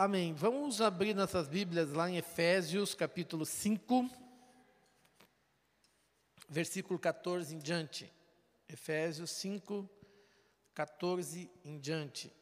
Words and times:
Amém. 0.00 0.32
Vamos 0.32 0.80
abrir 0.80 1.12
nossas 1.12 1.48
Bíblias 1.48 1.90
lá 1.90 2.08
em 2.08 2.18
Efésios, 2.18 2.94
capítulo 2.94 3.44
5, 3.44 4.08
versículo 6.48 7.00
14 7.00 7.52
em 7.56 7.58
diante. 7.58 8.08
Efésios 8.68 9.28
5, 9.32 9.90
14 10.72 11.50
em 11.64 11.80
diante. 11.80 12.32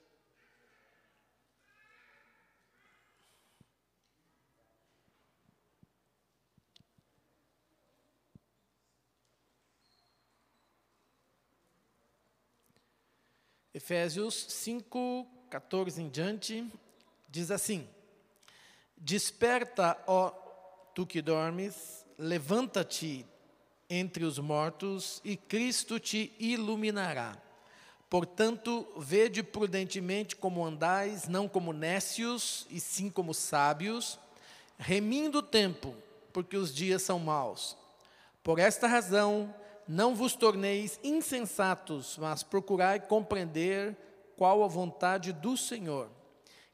Efésios 13.72 14.34
5, 14.34 15.26
14 15.48 16.02
em 16.02 16.10
diante, 16.10 16.70
diz 17.28 17.50
assim: 17.50 17.88
Desperta, 18.96 19.98
ó 20.06 20.30
tu 20.94 21.06
que 21.06 21.20
dormes, 21.20 22.06
levanta-te 22.18 23.26
entre 23.88 24.24
os 24.24 24.38
mortos 24.38 25.20
e 25.24 25.36
Cristo 25.36 26.00
te 26.00 26.32
iluminará. 26.38 27.36
Portanto, 28.08 28.86
vede 28.96 29.42
prudentemente 29.42 30.36
como 30.36 30.64
andais, 30.64 31.28
não 31.28 31.48
como 31.48 31.72
nécios, 31.72 32.66
e 32.70 32.80
sim 32.80 33.10
como 33.10 33.34
sábios, 33.34 34.18
remindo 34.78 35.38
o 35.38 35.42
tempo, 35.42 35.94
porque 36.32 36.56
os 36.56 36.74
dias 36.74 37.02
são 37.02 37.18
maus. 37.18 37.76
Por 38.42 38.58
esta 38.58 38.86
razão, 38.86 39.52
não 39.88 40.14
vos 40.14 40.34
torneis 40.34 41.00
insensatos, 41.02 42.16
mas 42.18 42.42
procurai 42.42 43.00
compreender 43.00 43.96
qual 44.36 44.62
a 44.62 44.68
vontade 44.68 45.32
do 45.32 45.56
Senhor. 45.56 46.08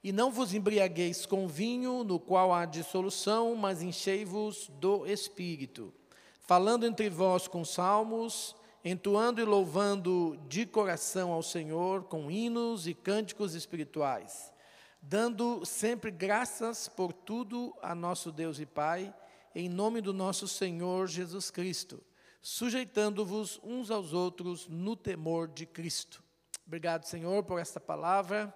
E 0.02 0.10
não 0.10 0.32
vos 0.32 0.52
embriagueis 0.52 1.24
com 1.24 1.46
vinho, 1.46 2.02
no 2.02 2.18
qual 2.18 2.52
há 2.52 2.64
dissolução, 2.64 3.54
mas 3.54 3.82
enchei-vos 3.82 4.68
do 4.80 5.06
Espírito, 5.06 5.94
falando 6.40 6.84
entre 6.84 7.08
vós 7.08 7.46
com 7.46 7.64
salmos, 7.64 8.56
entoando 8.84 9.40
e 9.40 9.44
louvando 9.44 10.36
de 10.48 10.66
coração 10.66 11.30
ao 11.30 11.42
Senhor 11.42 12.02
com 12.04 12.30
hinos 12.30 12.88
e 12.88 12.94
cânticos 12.94 13.54
espirituais, 13.54 14.52
dando 15.00 15.64
sempre 15.64 16.10
graças 16.10 16.88
por 16.88 17.12
tudo 17.12 17.72
a 17.80 17.94
nosso 17.94 18.32
Deus 18.32 18.58
e 18.58 18.66
Pai, 18.66 19.14
em 19.54 19.68
nome 19.68 20.00
do 20.00 20.12
nosso 20.12 20.48
Senhor 20.48 21.06
Jesus 21.06 21.48
Cristo, 21.48 22.02
sujeitando-vos 22.40 23.60
uns 23.62 23.88
aos 23.88 24.12
outros 24.12 24.66
no 24.66 24.96
temor 24.96 25.46
de 25.46 25.64
Cristo. 25.64 26.22
Obrigado, 26.66 27.04
Senhor, 27.04 27.44
por 27.44 27.60
esta 27.60 27.78
palavra, 27.78 28.52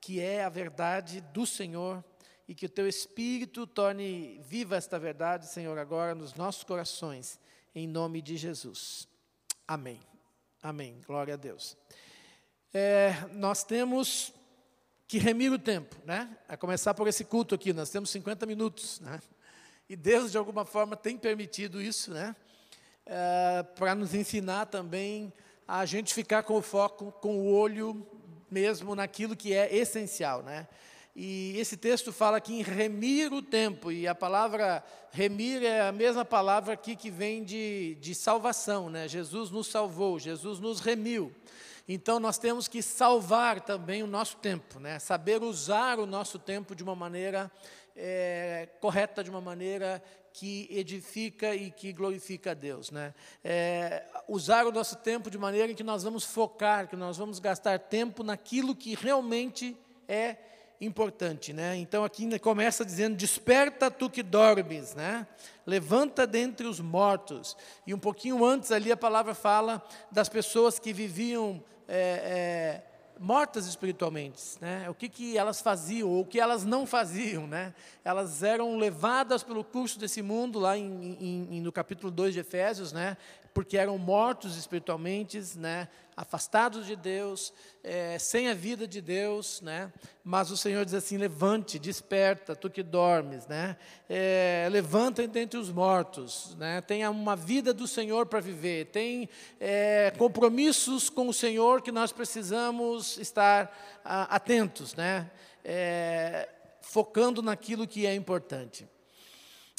que 0.00 0.20
é 0.20 0.44
a 0.44 0.48
verdade 0.48 1.20
do 1.20 1.46
Senhor, 1.46 2.02
e 2.48 2.54
que 2.54 2.66
o 2.66 2.68
teu 2.68 2.88
Espírito 2.88 3.64
torne 3.64 4.40
viva 4.42 4.76
esta 4.76 4.98
verdade, 4.98 5.46
Senhor, 5.46 5.78
agora 5.78 6.16
nos 6.16 6.34
nossos 6.34 6.64
corações, 6.64 7.38
em 7.74 7.86
nome 7.86 8.20
de 8.20 8.36
Jesus. 8.36 9.06
Amém. 9.68 10.00
Amém. 10.60 11.00
Glória 11.06 11.34
a 11.34 11.36
Deus. 11.36 11.76
É, 12.74 13.14
nós 13.32 13.62
temos 13.62 14.32
que 15.06 15.18
remir 15.18 15.52
o 15.52 15.58
tempo, 15.60 15.94
né? 16.04 16.36
A 16.48 16.56
começar 16.56 16.92
por 16.92 17.06
esse 17.06 17.24
culto 17.24 17.54
aqui, 17.54 17.72
nós 17.72 17.88
temos 17.88 18.10
50 18.10 18.44
minutos, 18.46 18.98
né? 18.98 19.20
E 19.88 19.94
Deus, 19.94 20.32
de 20.32 20.38
alguma 20.38 20.64
forma, 20.64 20.96
tem 20.96 21.16
permitido 21.16 21.80
isso, 21.80 22.12
né? 22.12 22.34
É, 23.06 23.62
para 23.76 23.94
nos 23.94 24.12
ensinar 24.12 24.66
também 24.66 25.32
a 25.68 25.86
gente 25.86 26.12
ficar 26.12 26.42
com 26.42 26.54
o 26.54 26.62
foco, 26.62 27.12
com 27.12 27.38
o 27.38 27.52
olho 27.52 28.06
mesmo 28.50 28.94
naquilo 28.94 29.36
que 29.36 29.52
é 29.52 29.74
essencial, 29.74 30.42
né? 30.42 30.66
E 31.14 31.58
esse 31.58 31.76
texto 31.76 32.12
fala 32.12 32.36
aqui 32.36 32.54
em 32.54 32.62
remir 32.62 33.32
o 33.32 33.42
tempo, 33.42 33.90
e 33.90 34.06
a 34.06 34.14
palavra 34.14 34.82
remir 35.10 35.62
é 35.62 35.80
a 35.88 35.92
mesma 35.92 36.24
palavra 36.24 36.74
aqui 36.74 36.94
que 36.94 37.10
vem 37.10 37.42
de, 37.42 37.96
de 38.00 38.14
salvação, 38.14 38.88
né? 38.88 39.08
Jesus 39.08 39.50
nos 39.50 39.66
salvou, 39.66 40.18
Jesus 40.18 40.60
nos 40.60 40.80
remiu. 40.80 41.34
Então 41.88 42.20
nós 42.20 42.38
temos 42.38 42.68
que 42.68 42.80
salvar 42.80 43.60
também 43.60 44.02
o 44.02 44.06
nosso 44.06 44.36
tempo, 44.36 44.78
né? 44.78 44.98
Saber 45.00 45.42
usar 45.42 45.98
o 45.98 46.06
nosso 46.06 46.38
tempo 46.38 46.74
de 46.74 46.84
uma 46.84 46.94
maneira 46.94 47.50
é, 47.96 48.68
correta, 48.80 49.24
de 49.24 49.30
uma 49.30 49.40
maneira 49.40 50.00
que 50.32 50.68
edifica 50.70 51.54
e 51.54 51.70
que 51.70 51.92
glorifica 51.92 52.52
a 52.52 52.54
Deus. 52.54 52.90
Né? 52.90 53.14
É, 53.44 54.04
usar 54.28 54.66
o 54.66 54.72
nosso 54.72 54.96
tempo 54.96 55.30
de 55.30 55.38
maneira 55.38 55.72
em 55.72 55.74
que 55.74 55.82
nós 55.82 56.02
vamos 56.02 56.24
focar, 56.24 56.88
que 56.88 56.96
nós 56.96 57.16
vamos 57.16 57.38
gastar 57.38 57.78
tempo 57.78 58.22
naquilo 58.22 58.74
que 58.74 58.94
realmente 58.94 59.76
é 60.08 60.36
importante. 60.80 61.52
Né? 61.52 61.76
Então 61.76 62.04
aqui 62.04 62.38
começa 62.38 62.84
dizendo: 62.84 63.16
Desperta 63.16 63.90
tu 63.90 64.08
que 64.08 64.22
dormes, 64.22 64.94
né? 64.94 65.26
levanta 65.66 66.26
dentre 66.26 66.66
os 66.66 66.80
mortos. 66.80 67.56
E 67.86 67.92
um 67.92 67.98
pouquinho 67.98 68.44
antes 68.44 68.72
ali 68.72 68.90
a 68.90 68.96
palavra 68.96 69.34
fala 69.34 69.82
das 70.10 70.28
pessoas 70.28 70.78
que 70.78 70.92
viviam. 70.92 71.62
É, 71.92 72.82
é, 72.84 72.89
mortas 73.22 73.66
espiritualmente, 73.66 74.42
né? 74.62 74.88
O 74.88 74.94
que, 74.94 75.06
que 75.06 75.36
elas 75.36 75.60
faziam 75.60 76.08
ou 76.08 76.22
o 76.22 76.24
que 76.24 76.40
elas 76.40 76.64
não 76.64 76.86
faziam, 76.86 77.46
né? 77.46 77.74
Elas 78.02 78.42
eram 78.42 78.78
levadas 78.78 79.42
pelo 79.42 79.62
curso 79.62 79.98
desse 79.98 80.22
mundo 80.22 80.58
lá 80.58 80.78
em, 80.78 81.46
em, 81.50 81.60
no 81.60 81.70
capítulo 81.70 82.10
2 82.10 82.32
de 82.32 82.40
Efésios, 82.40 82.92
né? 82.92 83.18
Porque 83.52 83.76
eram 83.76 83.98
mortos 83.98 84.56
espiritualmente, 84.56 85.40
né? 85.56 85.88
Afastados 86.16 86.86
de 86.86 86.94
Deus, 86.94 87.52
é, 87.82 88.18
sem 88.18 88.48
a 88.48 88.54
vida 88.54 88.86
de 88.86 89.00
Deus, 89.00 89.60
né? 89.60 89.92
Mas 90.22 90.50
o 90.50 90.56
Senhor 90.56 90.84
diz 90.84 90.94
assim: 90.94 91.16
levante, 91.16 91.78
desperta, 91.78 92.54
tu 92.54 92.70
que 92.70 92.82
dormes, 92.82 93.46
né? 93.46 93.76
É, 94.08 94.68
levanta 94.70 95.26
dentre 95.26 95.58
os 95.58 95.70
mortos, 95.70 96.54
né? 96.56 96.80
Tenha 96.80 97.10
uma 97.10 97.34
vida 97.34 97.72
do 97.72 97.86
Senhor 97.86 98.26
para 98.26 98.40
viver, 98.40 98.86
tem 98.86 99.28
é, 99.58 100.12
compromissos 100.16 101.10
com 101.10 101.28
o 101.28 101.34
Senhor 101.34 101.82
que 101.82 101.90
nós 101.90 102.12
precisamos 102.12 103.18
estar 103.18 104.00
a, 104.04 104.36
atentos, 104.36 104.94
né? 104.94 105.30
É, 105.64 106.48
focando 106.80 107.42
naquilo 107.42 107.86
que 107.86 108.06
é 108.06 108.14
importante. 108.14 108.88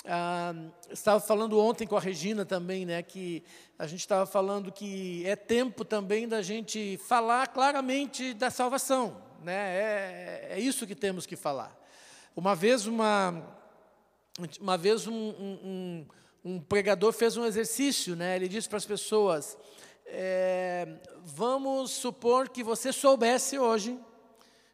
Ah, 0.03 0.53
estava 0.89 1.19
falando 1.19 1.59
ontem 1.59 1.85
com 1.85 1.95
a 1.95 2.00
Regina 2.00 2.44
também, 2.44 2.85
né, 2.85 3.03
que 3.03 3.44
a 3.78 3.85
gente 3.85 4.00
estava 4.00 4.25
falando 4.25 4.72
que 4.72 5.23
é 5.28 5.35
tempo 5.35 5.85
também 5.85 6.28
da 6.28 6.41
gente 6.41 6.97
falar 6.97 7.47
claramente 7.47 8.34
da 8.34 8.50
salvação, 8.50 9.22
né, 9.44 9.53
é, 9.53 10.47
é 10.53 10.59
isso 10.59 10.88
que 10.88 10.95
temos 10.95 11.28
que 11.28 11.35
falar. 11.35 11.79
Uma 12.35 12.56
vez, 12.56 12.88
uma, 12.88 13.44
uma 14.59 14.75
vez 14.75 15.06
um, 15.06 15.13
um, 15.13 16.07
um 16.44 16.59
pregador 16.59 17.13
fez 17.13 17.38
um 17.38 17.45
exercício, 17.45 18.16
né, 18.16 18.35
ele 18.35 18.47
disse 18.47 18.68
para 18.68 18.78
as 18.78 18.85
pessoas, 18.85 19.56
é, 20.07 20.97
vamos 21.23 21.91
supor 21.91 22.50
que 22.50 22.63
você 22.63 22.91
soubesse 22.91 23.59
hoje 23.59 24.00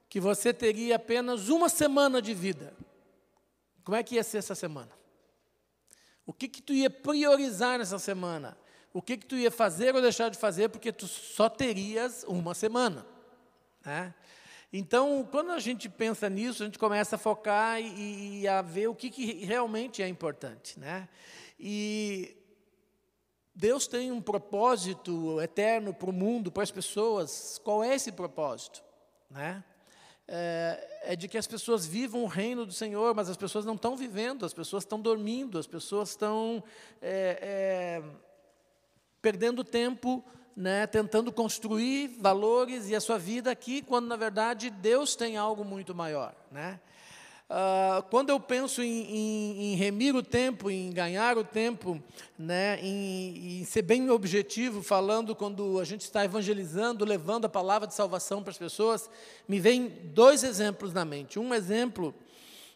que 0.10 0.22
você 0.22 0.54
teria 0.54 0.96
apenas 0.96 1.50
uma 1.50 1.68
semana 1.68 2.22
de 2.22 2.34
vida. 2.34 2.74
Como 3.84 3.96
é 3.96 4.02
que 4.02 4.16
ia 4.16 4.24
ser 4.24 4.38
essa 4.38 4.56
semana? 4.56 4.97
O 6.28 6.34
que, 6.34 6.50
que 6.50 6.62
tu 6.62 6.74
ia 6.74 6.90
priorizar 6.90 7.80
nessa 7.80 7.98
semana? 7.98 8.58
O 8.94 9.02
que, 9.02 9.16
que 9.16 9.26
tu 9.26 9.38
ia 9.38 9.50
fazer 9.50 9.96
ou 9.96 10.02
deixar 10.02 10.30
de 10.30 10.38
fazer, 10.38 10.68
porque 10.68 10.92
tu 10.92 11.08
só 11.08 11.48
terias 11.48 12.26
uma 12.28 12.54
semana. 12.54 13.08
Né? 13.86 14.14
Então, 14.74 15.26
quando 15.32 15.52
a 15.52 15.60
gente 15.60 15.88
pensa 15.88 16.30
nisso, 16.30 16.64
a 16.64 16.66
gente 16.66 16.78
começa 16.78 17.16
a 17.16 17.20
focar 17.20 17.80
e, 17.80 18.42
e 18.42 18.48
a 18.48 18.62
ver 18.62 18.88
o 18.88 18.94
que, 18.94 19.10
que 19.10 19.46
realmente 19.46 20.04
é 20.04 20.08
importante. 20.10 20.78
Né? 20.78 21.08
E 21.58 22.36
Deus 23.56 23.88
tem 23.88 24.12
um 24.12 24.22
propósito 24.22 25.40
eterno 25.40 25.94
para 25.94 26.10
o 26.10 26.14
mundo, 26.14 26.52
para 26.52 26.64
as 26.64 26.72
pessoas. 26.72 27.58
Qual 27.64 27.82
é 27.82 27.96
esse 27.96 28.12
propósito? 28.12 28.84
Né? 29.32 29.64
é, 30.28 30.97
é, 31.08 31.16
de 31.16 31.30
que 31.30 31.38
as 31.38 31.48
pessoas 31.48 31.86
vivam 31.86 32.22
o 32.24 32.28
reino 32.28 32.66
do 32.66 32.74
Senhor, 32.74 33.16
mas 33.16 33.30
as 33.30 33.38
pessoas 33.38 33.64
não 33.64 33.76
estão 33.76 33.96
vivendo, 33.96 34.46
as 34.46 34.54
pessoas 34.54 34.84
estão 34.84 35.00
dormindo, 35.00 35.58
as 35.58 35.66
pessoas 35.66 36.10
estão 36.10 36.62
é, 37.02 37.40
é, 37.42 38.04
perdendo 39.22 39.64
tempo, 39.64 40.22
né, 40.54 40.86
tentando 40.86 41.32
construir 41.32 42.10
valores 42.20 42.90
e 42.90 42.96
a 42.96 43.00
sua 43.00 43.18
vida 43.18 43.50
aqui, 43.50 43.82
quando 43.82 44.08
na 44.08 44.18
verdade 44.18 44.70
Deus 44.70 45.16
tem 45.16 45.38
algo 45.38 45.64
muito 45.64 45.96
maior. 45.96 46.36
Né? 46.52 46.78
Uh, 47.50 48.04
quando 48.10 48.30
eu 48.30 48.42
penso 48.42 48.84
em, 48.84 49.04
em, 49.04 49.64
em, 49.72 49.76
remir 49.76 50.14
o 50.14 50.22
tempo, 50.22 50.70
em 50.70 50.92
ganhar 50.92 51.38
o 51.38 51.46
tempo, 51.46 52.02
né, 52.38 52.78
em, 52.82 53.62
em, 53.62 53.64
ser 53.64 53.84
bem 53.84 54.10
objetivo, 54.10 54.84
falando 54.84 55.34
quando 55.34 55.80
a 55.80 55.86
gente 55.86 56.02
está 56.02 56.26
evangelizando, 56.26 57.06
levando 57.06 57.46
a 57.46 57.50
palavra 57.50 57.88
de 57.88 57.94
salvação 57.94 58.44
para 58.44 58.52
as 58.52 58.58
pessoas, 58.58 59.10
me 59.48 59.62
vem 59.62 59.88
dois 59.88 60.44
exemplos 60.44 60.92
na 60.92 61.06
mente. 61.06 61.40
Um 61.40 61.54
exemplo, 61.54 62.14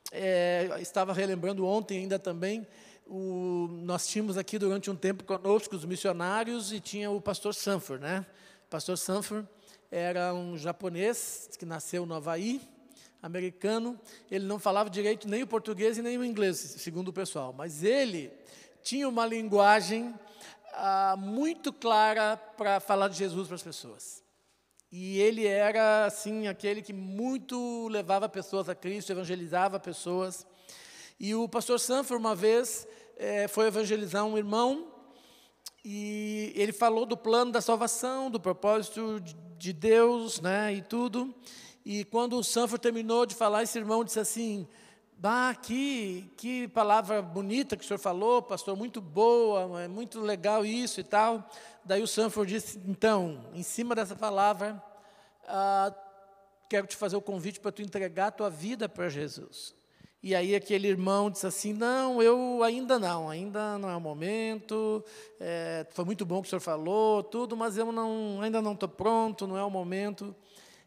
é, 0.09 0.69
estava 0.79 1.11
relembrando 1.11 1.65
ontem 1.65 1.97
ainda 1.97 2.17
também, 2.17 2.65
o, 3.05 3.67
nós 3.83 4.07
tínhamos 4.07 4.37
aqui 4.37 4.57
durante 4.57 4.89
um 4.89 4.95
tempo 4.95 5.25
conosco 5.25 5.75
os 5.75 5.83
missionários 5.83 6.71
e 6.71 6.79
tinha 6.79 7.11
o 7.11 7.19
pastor 7.19 7.53
Sanford. 7.53 8.01
Né? 8.01 8.25
O 8.67 8.69
pastor 8.69 8.97
Sanford 8.97 9.45
era 9.91 10.33
um 10.33 10.57
japonês 10.57 11.49
que 11.59 11.65
nasceu 11.65 12.05
no 12.05 12.13
Havaí, 12.13 12.61
americano, 13.21 13.99
ele 14.29 14.45
não 14.45 14.59
falava 14.59 14.89
direito 14.89 15.27
nem 15.27 15.43
o 15.43 15.47
português 15.47 15.97
e 15.97 16.01
nem 16.01 16.17
o 16.17 16.25
inglês, 16.25 16.57
segundo 16.57 17.09
o 17.09 17.13
pessoal, 17.13 17.53
mas 17.53 17.83
ele 17.83 18.31
tinha 18.81 19.07
uma 19.07 19.25
linguagem 19.25 20.13
ah, 20.73 21.15
muito 21.17 21.71
clara 21.71 22.35
para 22.35 22.79
falar 22.79 23.07
de 23.07 23.17
Jesus 23.17 23.47
para 23.47 23.55
as 23.55 23.63
pessoas. 23.63 24.23
E 24.91 25.19
ele 25.19 25.47
era, 25.47 26.05
assim, 26.05 26.47
aquele 26.47 26.81
que 26.81 26.91
muito 26.91 27.87
levava 27.87 28.27
pessoas 28.27 28.67
a 28.67 28.75
Cristo, 28.75 29.11
evangelizava 29.11 29.79
pessoas. 29.79 30.45
E 31.17 31.33
o 31.33 31.47
pastor 31.47 31.79
Sanford, 31.79 32.19
uma 32.19 32.35
vez, 32.35 32.85
é, 33.15 33.47
foi 33.47 33.67
evangelizar 33.67 34.25
um 34.25 34.37
irmão 34.37 34.91
e 35.83 36.51
ele 36.55 36.71
falou 36.71 37.05
do 37.05 37.17
plano 37.17 37.51
da 37.51 37.61
salvação, 37.61 38.29
do 38.29 38.39
propósito 38.39 39.19
de 39.57 39.73
Deus, 39.73 40.39
né, 40.41 40.73
e 40.73 40.81
tudo. 40.81 41.33
E 41.85 42.05
quando 42.05 42.37
o 42.37 42.43
Sanford 42.43 42.81
terminou 42.81 43.25
de 43.25 43.35
falar, 43.35 43.63
esse 43.63 43.77
irmão 43.77 44.03
disse 44.03 44.19
assim: 44.19 44.67
Bah, 45.17 45.53
que, 45.53 46.31
que 46.37 46.67
palavra 46.69 47.21
bonita 47.21 47.77
que 47.77 47.83
o 47.83 47.87
senhor 47.87 47.99
falou, 47.99 48.41
pastor, 48.41 48.75
muito 48.75 48.99
boa, 48.99 49.81
é 49.81 49.87
muito 49.87 50.19
legal 50.19 50.65
isso 50.65 50.99
e 50.99 51.03
tal. 51.03 51.47
Daí 51.83 52.01
o 52.01 52.07
Sanford 52.07 52.51
disse: 52.51 52.79
Então, 52.87 53.45
em 53.53 53.63
cima 53.63 53.95
dessa 53.95 54.15
palavra, 54.15 54.81
ah, 55.47 55.93
quero 56.69 56.87
te 56.87 56.95
fazer 56.95 57.15
o 57.15 57.21
convite 57.21 57.59
para 57.59 57.71
tu 57.71 57.81
entregar 57.81 58.27
a 58.27 58.31
tua 58.31 58.49
vida 58.49 58.87
para 58.87 59.09
Jesus. 59.09 59.75
E 60.23 60.35
aí 60.35 60.55
aquele 60.55 60.87
irmão 60.87 61.31
disse 61.31 61.47
assim: 61.47 61.73
Não, 61.73 62.21
eu 62.21 62.61
ainda 62.63 62.99
não, 62.99 63.27
ainda 63.27 63.77
não 63.79 63.89
é 63.89 63.95
o 63.95 64.01
momento. 64.01 65.03
É, 65.39 65.85
foi 65.91 66.05
muito 66.05 66.25
bom 66.25 66.41
que 66.41 66.47
o 66.47 66.49
senhor 66.49 66.61
falou, 66.61 67.23
tudo, 67.23 67.57
mas 67.57 67.75
eu 67.75 67.91
não, 67.91 68.39
ainda 68.39 68.61
não 68.61 68.73
estou 68.73 68.87
pronto, 68.87 69.47
não 69.47 69.57
é 69.57 69.63
o 69.63 69.69
momento. 69.69 70.35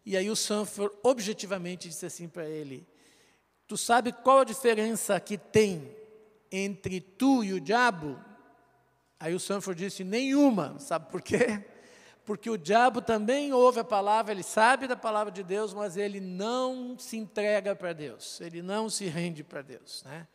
E 0.05 0.17
aí 0.17 0.29
o 0.29 0.37
Sanford 0.37 0.95
objetivamente 1.03 1.89
disse 1.89 2.05
assim 2.05 2.29
para 2.29 2.49
ele: 2.49 2.87
Tu 3.67 3.77
sabe 3.77 4.13
qual 4.13 4.41
a 4.41 4.45
diferença 4.45 5.19
que 5.19 5.39
tem 5.39 5.97
entre 6.53 7.01
tu 7.01 7.43
e 7.43 7.53
o 7.55 7.61
diabo? 7.61 8.19
Aí 9.19 9.35
o 9.35 9.41
Sanford 9.41 9.83
disse: 9.83 10.05
Nenhuma. 10.05 10.79
Sabe 10.79 11.11
por 11.11 11.23
quê? 11.23 11.65
Porque 12.25 12.49
o 12.49 12.57
diabo 12.57 13.03
também 13.03 13.53
ouve 13.53 13.81
a 13.81 13.85
palavra, 13.85 14.33
ele 14.33 14.43
sabe 14.43 14.87
da 14.87 14.97
palavra 14.97 15.31
de 15.31 15.43
Deus, 15.43 15.75
mas 15.75 15.99
ele 15.99 16.21
não 16.21 16.99
se 16.99 17.19
entrega 17.19 17.77
para 17.77 17.93
Deus, 17.93 18.41
ele 18.41 18.63
não 18.63 18.89
se 18.89 19.05
rende 19.05 19.45
para 19.45 19.61
Deus. 19.61 20.03
Né? 20.05 20.27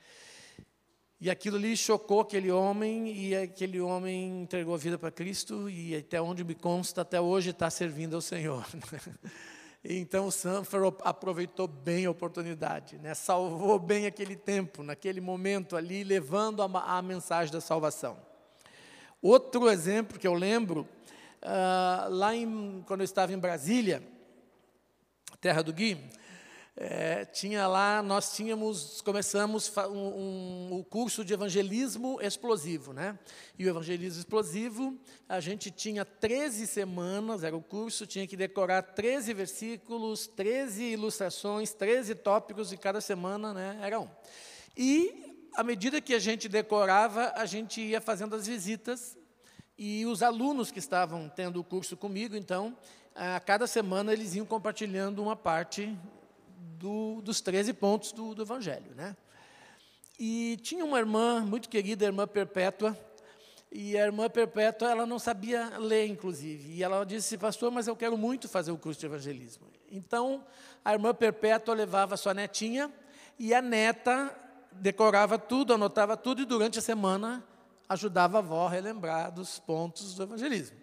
E 1.19 1.31
aquilo 1.31 1.57
ali 1.57 1.75
chocou 1.75 2.21
aquele 2.21 2.51
homem, 2.51 3.11
e 3.11 3.35
aquele 3.35 3.81
homem 3.81 4.43
entregou 4.43 4.75
a 4.75 4.77
vida 4.77 4.99
para 4.99 5.09
Cristo, 5.09 5.67
e 5.67 5.95
até 5.95 6.21
onde 6.21 6.43
me 6.43 6.53
consta, 6.53 7.01
até 7.01 7.19
hoje 7.19 7.49
está 7.49 7.71
servindo 7.71 8.15
ao 8.15 8.21
Senhor. 8.21 8.63
Então 9.83 10.29
Sanford 10.29 10.97
aproveitou 11.03 11.65
bem 11.65 12.05
a 12.05 12.11
oportunidade, 12.11 12.97
né? 12.97 13.13
salvou 13.13 13.79
bem 13.79 14.05
aquele 14.05 14.35
tempo, 14.35 14.83
naquele 14.83 15.21
momento 15.21 15.77
ali, 15.77 16.03
levando 16.03 16.61
a, 16.61 16.97
a 16.97 17.01
mensagem 17.01 17.53
da 17.53 17.61
salvação. 17.61 18.17
Outro 19.21 19.69
exemplo 19.69 20.19
que 20.19 20.27
eu 20.27 20.33
lembro, 20.33 20.81
uh, 21.41 22.09
lá 22.09 22.35
em, 22.35 22.83
quando 22.85 23.01
eu 23.01 23.05
estava 23.05 23.31
em 23.31 23.37
Brasília, 23.37 24.03
terra 25.39 25.61
do 25.61 25.71
Gui, 25.71 25.97
é, 26.81 27.25
tinha 27.25 27.67
lá, 27.67 28.01
nós 28.01 28.33
tínhamos, 28.33 29.01
começamos 29.01 29.69
um, 29.89 29.91
um, 29.91 30.79
o 30.79 30.83
curso 30.85 31.25
de 31.25 31.33
evangelismo 31.33 32.21
explosivo, 32.21 32.93
né? 32.93 33.19
E 33.57 33.65
o 33.65 33.69
evangelismo 33.69 34.17
explosivo, 34.17 34.97
a 35.27 35.41
gente 35.41 35.69
tinha 35.71 36.05
13 36.05 36.65
semanas, 36.65 37.43
era 37.43 37.53
o 37.53 37.61
curso, 37.61 38.07
tinha 38.07 38.25
que 38.25 38.37
decorar 38.37 38.81
13 38.81 39.33
versículos, 39.33 40.25
13 40.25 40.85
ilustrações, 40.85 41.73
13 41.73 42.15
tópicos, 42.15 42.71
e 42.71 42.77
cada 42.77 43.01
semana, 43.01 43.53
né, 43.53 43.77
era 43.81 43.99
um. 43.99 44.07
E, 44.77 45.35
à 45.57 45.63
medida 45.65 45.99
que 45.99 46.13
a 46.13 46.19
gente 46.19 46.47
decorava, 46.47 47.33
a 47.35 47.45
gente 47.45 47.81
ia 47.81 47.99
fazendo 47.99 48.37
as 48.37 48.47
visitas, 48.47 49.17
e 49.77 50.05
os 50.05 50.23
alunos 50.23 50.71
que 50.71 50.79
estavam 50.79 51.27
tendo 51.27 51.59
o 51.59 51.63
curso 51.63 51.97
comigo, 51.97 52.37
então, 52.37 52.77
a 53.13 53.37
cada 53.41 53.67
semana 53.67 54.13
eles 54.13 54.33
iam 54.33 54.45
compartilhando 54.45 55.21
uma 55.21 55.35
parte 55.35 55.93
do, 56.77 57.21
dos 57.21 57.41
13 57.41 57.73
pontos 57.73 58.11
do, 58.11 58.35
do 58.35 58.41
Evangelho. 58.41 58.93
Né? 58.95 59.15
E 60.19 60.57
tinha 60.61 60.83
uma 60.83 60.99
irmã 60.99 61.41
muito 61.41 61.69
querida, 61.69 62.05
a 62.05 62.07
irmã 62.07 62.27
Perpétua, 62.27 62.97
e 63.71 63.97
a 63.97 64.05
irmã 64.05 64.29
Perpétua, 64.29 64.89
ela 64.89 65.05
não 65.05 65.19
sabia 65.19 65.77
ler, 65.77 66.07
inclusive. 66.07 66.73
E 66.73 66.83
ela 66.83 67.05
disse, 67.05 67.37
pastor, 67.37 67.71
mas 67.71 67.87
eu 67.87 67.95
quero 67.95 68.17
muito 68.17 68.49
fazer 68.49 68.71
o 68.71 68.77
curso 68.77 68.99
de 68.99 69.05
evangelismo. 69.05 69.67
Então, 69.91 70.43
a 70.83 70.93
irmã 70.93 71.13
Perpétua 71.13 71.75
levava 71.75 72.17
sua 72.17 72.33
netinha, 72.33 72.91
e 73.37 73.53
a 73.53 73.61
neta 73.61 74.35
decorava 74.71 75.37
tudo, 75.37 75.73
anotava 75.73 76.17
tudo, 76.17 76.41
e 76.41 76.45
durante 76.45 76.79
a 76.79 76.81
semana 76.81 77.43
ajudava 77.87 78.37
a 78.37 78.39
avó 78.39 78.67
a 78.67 78.69
relembrar 78.69 79.31
dos 79.31 79.59
pontos 79.59 80.15
do 80.15 80.23
evangelismo. 80.23 80.77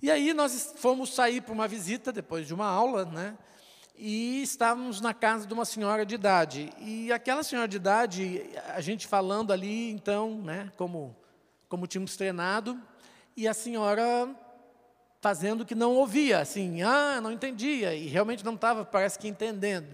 E 0.00 0.10
aí 0.10 0.34
nós 0.34 0.74
fomos 0.76 1.14
sair 1.14 1.40
para 1.42 1.52
uma 1.52 1.68
visita, 1.68 2.10
depois 2.10 2.46
de 2.46 2.54
uma 2.54 2.66
aula, 2.66 3.04
né? 3.04 3.36
E 3.96 4.42
estávamos 4.42 5.00
na 5.00 5.14
casa 5.14 5.46
de 5.46 5.54
uma 5.54 5.64
senhora 5.64 6.04
de 6.04 6.14
idade. 6.14 6.72
E 6.78 7.12
aquela 7.12 7.42
senhora 7.42 7.68
de 7.68 7.76
idade, 7.76 8.42
a 8.74 8.80
gente 8.80 9.06
falando 9.06 9.52
ali, 9.52 9.90
então, 9.90 10.38
né, 10.42 10.72
como, 10.76 11.14
como 11.68 11.86
tínhamos 11.86 12.16
treinado, 12.16 12.80
e 13.36 13.46
a 13.46 13.54
senhora 13.54 14.28
fazendo 15.20 15.64
que 15.64 15.74
não 15.74 15.94
ouvia, 15.94 16.40
assim, 16.40 16.82
ah, 16.82 17.20
não 17.20 17.30
entendia, 17.30 17.94
e 17.94 18.08
realmente 18.08 18.44
não 18.44 18.54
estava, 18.54 18.84
parece 18.84 19.18
que 19.18 19.28
entendendo. 19.28 19.86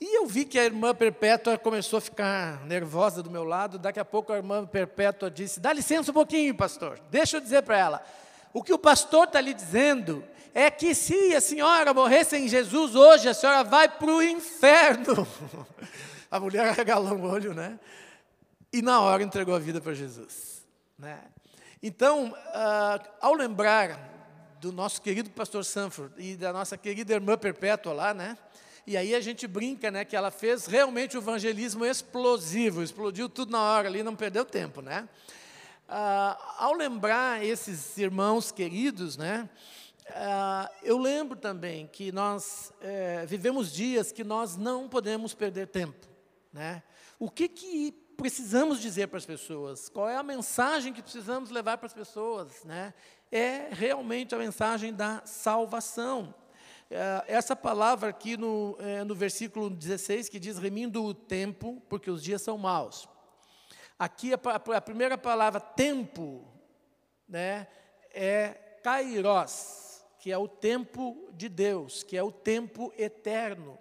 E 0.00 0.18
eu 0.18 0.26
vi 0.26 0.44
que 0.44 0.58
a 0.58 0.64
irmã 0.64 0.92
Perpétua 0.94 1.56
começou 1.56 1.98
a 1.98 2.00
ficar 2.00 2.64
nervosa 2.66 3.22
do 3.22 3.30
meu 3.30 3.44
lado, 3.44 3.78
daqui 3.78 4.00
a 4.00 4.04
pouco 4.04 4.32
a 4.32 4.36
irmã 4.36 4.66
Perpétua 4.66 5.30
disse, 5.30 5.60
dá 5.60 5.72
licença 5.72 6.10
um 6.10 6.14
pouquinho, 6.14 6.54
pastor, 6.56 7.00
deixa 7.08 7.36
eu 7.36 7.40
dizer 7.40 7.62
para 7.62 7.78
ela, 7.78 8.04
o 8.52 8.62
que 8.62 8.72
o 8.72 8.78
pastor 8.78 9.24
está 9.24 9.40
lhe 9.40 9.54
dizendo 9.54 10.24
é 10.54 10.70
que 10.70 10.94
se 10.94 11.34
a 11.34 11.40
senhora 11.40 11.92
morrer 11.94 12.24
sem 12.24 12.48
Jesus 12.48 12.94
hoje, 12.94 13.28
a 13.28 13.34
senhora 13.34 13.64
vai 13.64 13.88
para 13.88 14.10
o 14.10 14.22
inferno. 14.22 15.26
A 16.30 16.38
mulher 16.38 16.74
regalou 16.74 17.16
o 17.16 17.22
olho, 17.22 17.54
né? 17.54 17.80
E 18.70 18.82
na 18.82 19.00
hora 19.00 19.22
entregou 19.22 19.54
a 19.54 19.58
vida 19.58 19.80
para 19.80 19.94
Jesus. 19.94 20.62
Né? 20.98 21.18
Então, 21.82 22.32
uh, 22.32 23.08
ao 23.18 23.32
lembrar 23.32 23.98
do 24.60 24.70
nosso 24.72 25.00
querido 25.00 25.30
pastor 25.30 25.64
Sanford 25.64 26.12
e 26.18 26.36
da 26.36 26.52
nossa 26.52 26.76
querida 26.76 27.14
irmã 27.14 27.38
Perpétua 27.38 27.92
lá, 27.92 28.12
né? 28.12 28.36
E 28.86 28.96
aí 28.96 29.14
a 29.14 29.20
gente 29.20 29.46
brinca, 29.46 29.90
né, 29.90 30.04
que 30.04 30.16
ela 30.16 30.30
fez 30.30 30.66
realmente 30.66 31.16
o 31.16 31.20
evangelismo 31.20 31.84
explosivo, 31.84 32.82
explodiu 32.82 33.28
tudo 33.28 33.52
na 33.52 33.62
hora 33.62 33.86
ali, 33.86 34.02
não 34.02 34.16
perdeu 34.16 34.44
tempo, 34.44 34.80
né? 34.80 35.08
Uh, 35.88 36.36
ao 36.58 36.74
lembrar 36.74 37.44
esses 37.44 37.96
irmãos 37.96 38.50
queridos, 38.50 39.16
né, 39.16 39.48
uh, 40.10 40.68
eu 40.82 40.98
lembro 40.98 41.36
também 41.36 41.86
que 41.86 42.10
nós 42.12 42.72
uh, 42.80 43.26
vivemos 43.26 43.72
dias 43.72 44.12
que 44.12 44.24
nós 44.24 44.56
não 44.56 44.88
podemos 44.88 45.34
perder 45.34 45.68
tempo. 45.68 46.06
Né? 46.52 46.82
O 47.18 47.30
que, 47.30 47.48
que 47.48 47.92
precisamos 48.16 48.80
dizer 48.80 49.08
para 49.08 49.18
as 49.18 49.26
pessoas? 49.26 49.88
Qual 49.88 50.08
é 50.08 50.16
a 50.16 50.22
mensagem 50.22 50.92
que 50.92 51.02
precisamos 51.02 51.50
levar 51.50 51.78
para 51.78 51.86
as 51.86 51.94
pessoas? 51.94 52.64
Né? 52.64 52.92
É 53.30 53.68
realmente 53.70 54.34
a 54.34 54.38
mensagem 54.38 54.92
da 54.92 55.22
salvação. 55.24 56.34
Uh, 56.90 57.22
essa 57.26 57.54
palavra 57.54 58.08
aqui 58.08 58.36
no, 58.36 58.74
eh, 58.80 59.04
no 59.04 59.14
versículo 59.14 59.68
16, 59.68 60.30
que 60.30 60.38
diz: 60.38 60.56
remindo 60.56 61.04
o 61.04 61.12
tempo, 61.12 61.82
porque 61.86 62.10
os 62.10 62.22
dias 62.22 62.40
são 62.40 62.56
maus. 62.56 63.06
Aqui 63.98 64.32
a, 64.32 64.38
a 64.74 64.80
primeira 64.80 65.18
palavra, 65.18 65.60
tempo, 65.60 66.48
né, 67.28 67.66
é 68.10 68.48
kairos, 68.82 69.87
que 70.28 70.32
é 70.32 70.36
o 70.36 70.46
tempo 70.46 71.16
de 71.32 71.48
Deus, 71.48 72.02
que 72.02 72.14
é 72.14 72.22
o 72.22 72.30
tempo 72.30 72.92
eterno. 72.98 73.78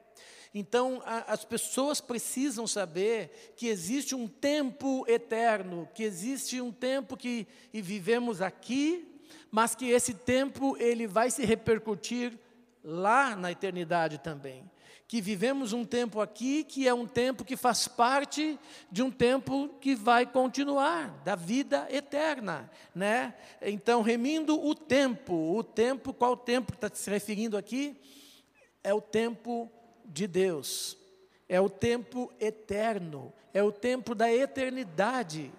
Então, 0.54 1.02
a, 1.04 1.34
as 1.34 1.44
pessoas 1.44 2.00
precisam 2.00 2.66
saber 2.66 3.54
que 3.58 3.68
existe 3.68 4.16
um 4.16 4.30
tempo 4.30 5.04
eterno, 5.10 5.90
que 5.94 6.04
existe 6.04 6.62
um 6.62 6.72
tempo 6.72 7.18
que 7.18 7.46
e 7.74 7.82
vivemos 7.82 8.42
aqui, 8.42 9.22
mas 9.52 9.76
que 9.76 9.90
esse 9.90 10.14
tempo 10.14 10.78
ele 10.80 11.06
vai 11.06 11.30
se 11.30 11.44
repercutir 11.44 12.40
lá 12.82 13.36
na 13.36 13.52
eternidade 13.52 14.18
também 14.18 14.64
que 15.08 15.22
vivemos 15.22 15.72
um 15.72 15.86
tempo 15.86 16.20
aqui 16.20 16.66
que 16.66 16.88
é 16.88 16.94
um 16.94 17.08
tempo 17.08 17.46
que 17.46 17.56
faz 17.56 17.88
parte 17.88 18.60
de 18.92 19.02
um 19.02 19.10
tempo 19.10 19.70
que 19.80 19.96
vai 19.96 20.26
continuar, 20.26 21.22
da 21.24 21.34
vida 21.34 21.88
eterna, 21.90 22.70
né? 22.94 23.34
Então, 23.62 24.02
remindo 24.02 24.62
o 24.62 24.76
tempo, 24.76 25.34
o 25.34 25.64
tempo, 25.64 26.14
qual 26.14 26.36
tempo 26.36 26.74
está 26.74 26.90
se 26.94 27.10
referindo 27.10 27.56
aqui? 27.56 27.96
É 28.84 28.94
o 28.94 29.00
tempo 29.00 29.72
de 30.04 30.28
Deus, 30.28 30.98
é 31.48 31.60
o 31.62 31.70
tempo 31.70 32.32
eterno, 32.40 33.34
é 33.54 33.64
o 33.64 33.72
tempo 33.72 34.14
da 34.14 34.32
eternidade, 34.32 35.52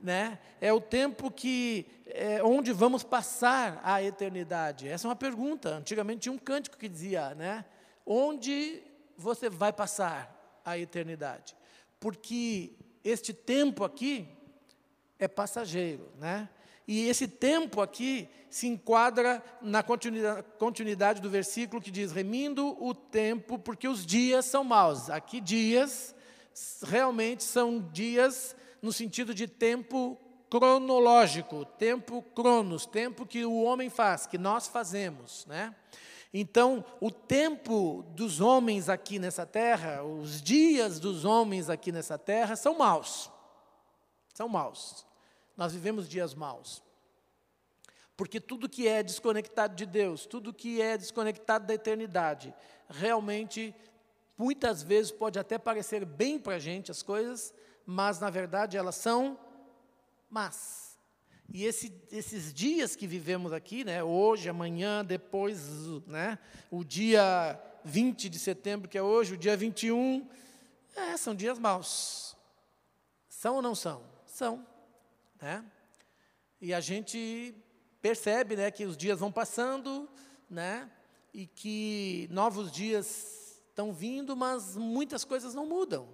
né? 0.00 0.38
É 0.62 0.72
o 0.72 0.80
tempo 0.80 1.30
que 1.30 1.86
é, 2.06 2.42
onde 2.42 2.72
vamos 2.72 3.02
passar 3.02 3.80
a 3.84 4.02
eternidade. 4.02 4.88
Essa 4.88 5.06
é 5.06 5.08
uma 5.10 5.16
pergunta. 5.16 5.76
Antigamente 5.76 6.20
tinha 6.20 6.32
um 6.32 6.38
cântico 6.38 6.78
que 6.78 6.88
dizia, 6.88 7.34
né? 7.34 7.64
Onde 8.06 8.82
você 9.16 9.48
vai 9.48 9.72
passar 9.72 10.60
a 10.64 10.78
eternidade. 10.78 11.56
Porque 12.00 12.72
este 13.02 13.32
tempo 13.32 13.84
aqui 13.84 14.28
é 15.18 15.28
passageiro, 15.28 16.10
né? 16.18 16.48
E 16.86 17.08
esse 17.08 17.26
tempo 17.26 17.80
aqui 17.80 18.28
se 18.50 18.66
enquadra 18.66 19.42
na 19.62 19.82
continuidade 19.82 21.20
do 21.20 21.30
versículo 21.30 21.80
que 21.80 21.90
diz: 21.90 22.12
remindo 22.12 22.76
o 22.82 22.94
tempo, 22.94 23.58
porque 23.58 23.88
os 23.88 24.04
dias 24.04 24.44
são 24.44 24.62
maus. 24.62 25.08
Aqui, 25.08 25.40
dias 25.40 26.14
realmente 26.82 27.42
são 27.42 27.80
dias 27.80 28.54
no 28.80 28.92
sentido 28.92 29.34
de 29.34 29.48
tempo 29.48 30.18
cronológico, 30.50 31.64
tempo 31.64 32.22
cronos, 32.34 32.86
tempo 32.86 33.26
que 33.26 33.44
o 33.44 33.62
homem 33.62 33.90
faz, 33.90 34.26
que 34.26 34.38
nós 34.38 34.68
fazemos, 34.68 35.46
né? 35.46 35.74
Então, 36.36 36.84
o 37.00 37.12
tempo 37.12 38.04
dos 38.08 38.40
homens 38.40 38.88
aqui 38.88 39.20
nessa 39.20 39.46
terra, 39.46 40.02
os 40.02 40.42
dias 40.42 40.98
dos 40.98 41.24
homens 41.24 41.70
aqui 41.70 41.92
nessa 41.92 42.18
terra 42.18 42.56
são 42.56 42.76
maus. 42.76 43.30
São 44.34 44.48
maus. 44.48 45.06
Nós 45.56 45.72
vivemos 45.72 46.08
dias 46.08 46.34
maus. 46.34 46.82
Porque 48.16 48.40
tudo 48.40 48.68
que 48.68 48.88
é 48.88 49.00
desconectado 49.00 49.76
de 49.76 49.86
Deus, 49.86 50.26
tudo 50.26 50.52
que 50.52 50.82
é 50.82 50.98
desconectado 50.98 51.68
da 51.68 51.74
eternidade, 51.74 52.52
realmente, 52.88 53.72
muitas 54.36 54.82
vezes 54.82 55.12
pode 55.12 55.38
até 55.38 55.56
parecer 55.56 56.04
bem 56.04 56.36
para 56.36 56.56
a 56.56 56.58
gente 56.58 56.90
as 56.90 57.00
coisas, 57.00 57.54
mas 57.86 58.18
na 58.18 58.28
verdade 58.28 58.76
elas 58.76 58.96
são 58.96 59.38
más. 60.28 60.83
E 61.54 61.64
esse, 61.64 61.94
esses 62.10 62.52
dias 62.52 62.96
que 62.96 63.06
vivemos 63.06 63.52
aqui, 63.52 63.84
né, 63.84 64.02
hoje, 64.02 64.48
amanhã, 64.48 65.04
depois, 65.04 65.60
né, 66.04 66.36
o 66.68 66.82
dia 66.82 67.56
20 67.84 68.28
de 68.28 68.40
setembro, 68.40 68.88
que 68.88 68.98
é 68.98 69.02
hoje, 69.02 69.34
o 69.34 69.36
dia 69.36 69.56
21, 69.56 70.28
é, 70.96 71.16
são 71.16 71.32
dias 71.32 71.56
maus. 71.56 72.36
São 73.28 73.54
ou 73.54 73.62
não 73.62 73.72
são? 73.72 74.02
São. 74.26 74.66
Né? 75.40 75.64
E 76.60 76.74
a 76.74 76.80
gente 76.80 77.54
percebe 78.02 78.56
né, 78.56 78.68
que 78.72 78.84
os 78.84 78.96
dias 78.96 79.20
vão 79.20 79.30
passando, 79.30 80.08
né, 80.50 80.90
e 81.32 81.46
que 81.46 82.26
novos 82.32 82.72
dias 82.72 83.62
estão 83.68 83.92
vindo, 83.92 84.34
mas 84.34 84.74
muitas 84.76 85.24
coisas 85.24 85.54
não 85.54 85.66
mudam. 85.66 86.08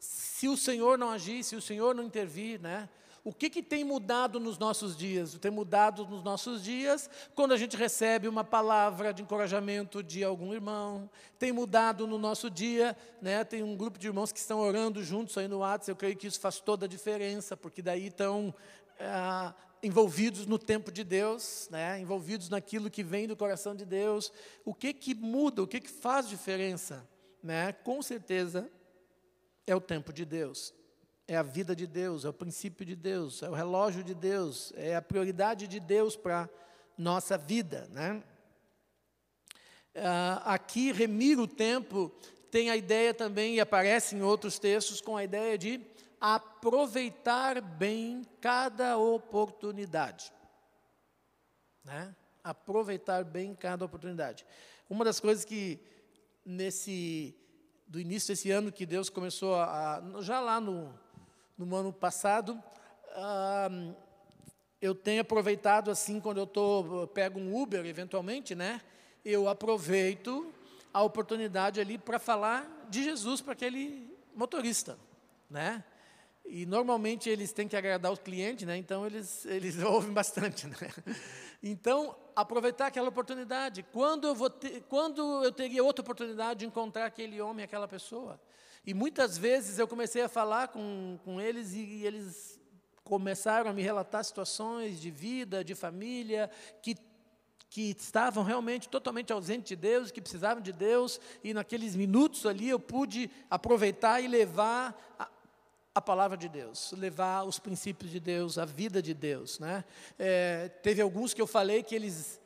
Se 0.00 0.48
o 0.48 0.56
Senhor 0.56 0.96
não 0.96 1.10
agir, 1.10 1.44
se 1.44 1.54
o 1.54 1.60
Senhor 1.60 1.94
não 1.94 2.04
intervir, 2.04 2.58
né, 2.58 2.88
o 3.28 3.32
que, 3.32 3.50
que 3.50 3.62
tem 3.62 3.84
mudado 3.84 4.40
nos 4.40 4.56
nossos 4.56 4.96
dias? 4.96 5.36
Tem 5.38 5.50
mudado 5.50 6.06
nos 6.06 6.24
nossos 6.24 6.64
dias 6.64 7.10
quando 7.34 7.52
a 7.52 7.58
gente 7.58 7.76
recebe 7.76 8.26
uma 8.26 8.42
palavra 8.42 9.12
de 9.12 9.20
encorajamento 9.20 10.02
de 10.02 10.24
algum 10.24 10.54
irmão. 10.54 11.10
Tem 11.38 11.52
mudado 11.52 12.06
no 12.06 12.16
nosso 12.16 12.48
dia, 12.48 12.96
né? 13.20 13.44
tem 13.44 13.62
um 13.62 13.76
grupo 13.76 13.98
de 13.98 14.06
irmãos 14.06 14.32
que 14.32 14.38
estão 14.38 14.60
orando 14.60 15.04
juntos 15.04 15.36
aí 15.36 15.46
no 15.46 15.58
WhatsApp. 15.58 15.90
Eu 15.90 15.96
creio 15.96 16.16
que 16.16 16.26
isso 16.26 16.40
faz 16.40 16.58
toda 16.58 16.86
a 16.86 16.88
diferença, 16.88 17.54
porque 17.54 17.82
daí 17.82 18.06
estão 18.06 18.54
ah, 18.98 19.54
envolvidos 19.82 20.46
no 20.46 20.58
tempo 20.58 20.90
de 20.90 21.04
Deus, 21.04 21.68
né? 21.70 22.00
envolvidos 22.00 22.48
naquilo 22.48 22.90
que 22.90 23.02
vem 23.02 23.28
do 23.28 23.36
coração 23.36 23.74
de 23.74 23.84
Deus. 23.84 24.32
O 24.64 24.72
que, 24.72 24.94
que 24.94 25.14
muda, 25.14 25.62
o 25.62 25.66
que, 25.66 25.80
que 25.80 25.90
faz 25.90 26.26
diferença? 26.26 27.06
Né? 27.42 27.74
Com 27.74 28.00
certeza 28.00 28.70
é 29.66 29.76
o 29.76 29.80
tempo 29.82 30.14
de 30.14 30.24
Deus 30.24 30.77
é 31.28 31.36
a 31.36 31.42
vida 31.42 31.76
de 31.76 31.86
Deus, 31.86 32.24
é 32.24 32.28
o 32.30 32.32
princípio 32.32 32.86
de 32.86 32.96
Deus, 32.96 33.42
é 33.42 33.50
o 33.50 33.52
relógio 33.52 34.02
de 34.02 34.14
Deus, 34.14 34.72
é 34.74 34.96
a 34.96 35.02
prioridade 35.02 35.68
de 35.68 35.78
Deus 35.78 36.16
para 36.16 36.48
nossa 36.96 37.36
vida, 37.36 37.86
né? 37.92 38.22
Ah, 39.94 40.54
aqui, 40.54 40.90
remir 40.90 41.38
o 41.38 41.46
tempo 41.46 42.10
tem 42.50 42.70
a 42.70 42.76
ideia 42.76 43.12
também, 43.12 43.56
e 43.56 43.60
aparece 43.60 44.16
em 44.16 44.22
outros 44.22 44.58
textos, 44.58 45.02
com 45.02 45.18
a 45.18 45.22
ideia 45.22 45.58
de 45.58 45.84
aproveitar 46.18 47.60
bem 47.60 48.22
cada 48.40 48.96
oportunidade. 48.96 50.32
Né? 51.84 52.16
Aproveitar 52.42 53.22
bem 53.22 53.54
cada 53.54 53.84
oportunidade. 53.84 54.46
Uma 54.88 55.04
das 55.04 55.20
coisas 55.20 55.44
que, 55.44 55.78
nesse, 56.42 57.36
do 57.86 58.00
início 58.00 58.32
desse 58.32 58.50
ano, 58.50 58.72
que 58.72 58.86
Deus 58.86 59.10
começou 59.10 59.56
a, 59.56 60.02
já 60.20 60.40
lá 60.40 60.58
no, 60.58 60.98
no 61.58 61.74
ano 61.74 61.92
passado, 61.92 62.62
ah, 63.14 63.68
eu 64.80 64.94
tenho 64.94 65.20
aproveitado 65.22 65.90
assim, 65.90 66.20
quando 66.20 66.38
eu 66.38 66.46
tô, 66.46 67.08
pego 67.08 67.40
um 67.40 67.60
Uber, 67.60 67.84
eventualmente, 67.84 68.54
né? 68.54 68.80
Eu 69.24 69.48
aproveito 69.48 70.52
a 70.94 71.02
oportunidade 71.02 71.80
ali 71.80 71.98
para 71.98 72.18
falar 72.18 72.86
de 72.88 73.02
Jesus 73.02 73.40
para 73.40 73.52
aquele 73.52 74.08
motorista, 74.34 74.96
né? 75.50 75.84
E 76.46 76.64
normalmente 76.64 77.28
eles 77.28 77.52
têm 77.52 77.68
que 77.68 77.76
agradar 77.76 78.10
os 78.10 78.20
clientes, 78.20 78.66
né? 78.66 78.76
Então 78.76 79.04
eles, 79.04 79.44
eles 79.46 79.78
ouvem 79.82 80.12
bastante, 80.12 80.66
né? 80.66 80.76
Então, 81.62 82.16
aproveitar 82.36 82.86
aquela 82.86 83.08
oportunidade. 83.08 83.84
Quando 83.92 84.28
eu, 84.28 84.34
vou 84.34 84.48
ter, 84.48 84.82
quando 84.88 85.44
eu 85.44 85.50
teria 85.50 85.82
outra 85.82 86.02
oportunidade 86.02 86.60
de 86.60 86.66
encontrar 86.66 87.04
aquele 87.04 87.40
homem, 87.40 87.64
aquela 87.64 87.88
pessoa? 87.88 88.40
E 88.88 88.94
muitas 88.94 89.36
vezes 89.36 89.78
eu 89.78 89.86
comecei 89.86 90.22
a 90.22 90.30
falar 90.30 90.68
com, 90.68 91.18
com 91.22 91.38
eles 91.38 91.74
e, 91.74 91.80
e 91.80 92.06
eles 92.06 92.58
começaram 93.04 93.68
a 93.70 93.74
me 93.74 93.82
relatar 93.82 94.24
situações 94.24 94.98
de 94.98 95.10
vida, 95.10 95.62
de 95.62 95.74
família, 95.74 96.50
que 96.80 96.96
que 97.68 97.90
estavam 97.90 98.42
realmente 98.42 98.88
totalmente 98.88 99.30
ausentes 99.30 99.68
de 99.68 99.76
Deus, 99.76 100.10
que 100.10 100.22
precisavam 100.22 100.62
de 100.62 100.72
Deus, 100.72 101.20
e 101.44 101.52
naqueles 101.52 101.94
minutos 101.94 102.46
ali 102.46 102.70
eu 102.70 102.80
pude 102.80 103.30
aproveitar 103.50 104.22
e 104.22 104.26
levar 104.26 104.98
a, 105.18 105.28
a 105.94 106.00
palavra 106.00 106.38
de 106.38 106.48
Deus, 106.48 106.92
levar 106.92 107.42
os 107.44 107.58
princípios 107.58 108.10
de 108.10 108.18
Deus, 108.18 108.56
a 108.56 108.64
vida 108.64 109.02
de 109.02 109.12
Deus. 109.12 109.58
Né? 109.58 109.84
É, 110.18 110.70
teve 110.82 111.02
alguns 111.02 111.34
que 111.34 111.42
eu 111.42 111.46
falei 111.46 111.82
que 111.82 111.94
eles 111.94 112.40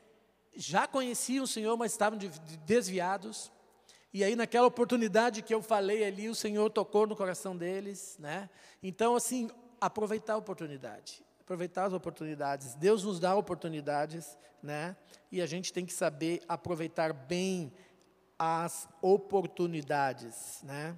já 0.57 0.89
conheciam 0.89 1.45
o 1.45 1.47
Senhor, 1.47 1.77
mas 1.77 1.93
estavam 1.93 2.19
de, 2.19 2.29
de 2.29 2.57
desviados. 2.57 3.53
E 4.15 4.23
aí, 4.23 4.37
naquela 4.37 4.67
oportunidade 4.67 5.41
que 5.41 5.55
eu 5.55 5.63
falei 5.63 6.05
ali, 6.05 6.29
o 6.29 6.35
Senhor 6.35 6.69
tocou 6.69 7.07
no 7.07 7.17
coração 7.17 7.57
deles, 7.57 8.17
né? 8.19 8.51
Então, 8.83 9.17
assim, 9.17 9.49
aproveitar 9.81 10.35
a 10.35 10.37
oportunidade, 10.37 11.25
aproveitar 11.41 11.85
as 11.87 11.95
oportunidades. 11.95 12.75
Deus 12.75 13.05
nos 13.05 13.19
dá 13.19 13.35
oportunidades, 13.35 14.37
né? 14.63 14.95
E 15.31 15.41
a 15.41 15.47
gente 15.47 15.73
tem 15.73 15.87
que 15.87 15.93
saber 15.95 16.43
aproveitar 16.47 17.13
bem 17.13 17.73
as 18.39 18.89
oportunidades, 19.01 20.61
né? 20.63 20.95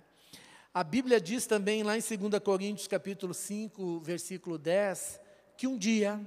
A 0.73 0.83
Bíblia 0.83 1.21
diz 1.21 1.47
também 1.47 1.85
lá 1.85 1.97
em 1.97 2.00
2 2.00 2.42
Coríntios 2.42 2.88
capítulo 2.88 3.33
5, 3.33 4.00
versículo 4.00 4.59
10, 4.59 5.21
que 5.56 5.68
um 5.68 5.78
dia 5.78 6.21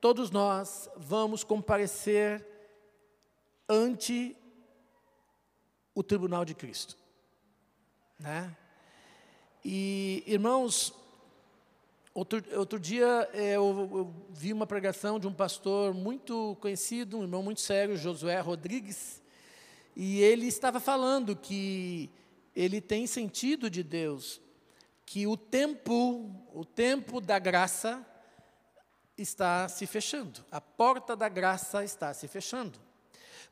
todos 0.00 0.32
nós 0.32 0.90
vamos 0.96 1.44
comparecer 1.44 2.44
ante 3.68 4.36
o 5.94 6.02
tribunal 6.02 6.44
de 6.44 6.54
Cristo. 6.54 6.96
Né? 8.18 8.54
E, 9.64 10.22
irmãos, 10.26 10.92
outro, 12.12 12.42
outro 12.58 12.78
dia 12.78 13.28
é, 13.32 13.56
eu, 13.56 13.88
eu, 13.92 14.14
vi 14.30 14.52
uma 14.52 14.66
pregação 14.66 15.18
de 15.18 15.26
um 15.26 15.32
pastor 15.32 15.94
muito 15.94 16.56
conhecido, 16.60 17.18
um 17.18 17.22
irmão 17.22 17.42
muito 17.42 17.60
sério, 17.60 17.96
Josué 17.96 18.40
Rodrigues, 18.40 19.22
e 19.96 20.20
ele 20.20 20.46
estava 20.46 20.80
falando 20.80 21.36
que 21.36 22.10
ele 22.54 22.80
tem 22.80 23.06
sentido 23.06 23.70
de 23.70 23.82
Deus, 23.82 24.40
que 25.06 25.26
o 25.26 25.36
tempo, 25.36 26.30
o 26.52 26.64
tempo 26.64 27.20
da 27.20 27.38
graça 27.38 28.04
está 29.16 29.68
se 29.68 29.86
fechando, 29.86 30.44
a 30.50 30.60
porta 30.60 31.14
da 31.14 31.28
graça 31.28 31.84
está 31.84 32.12
se 32.12 32.26
fechando. 32.26 32.83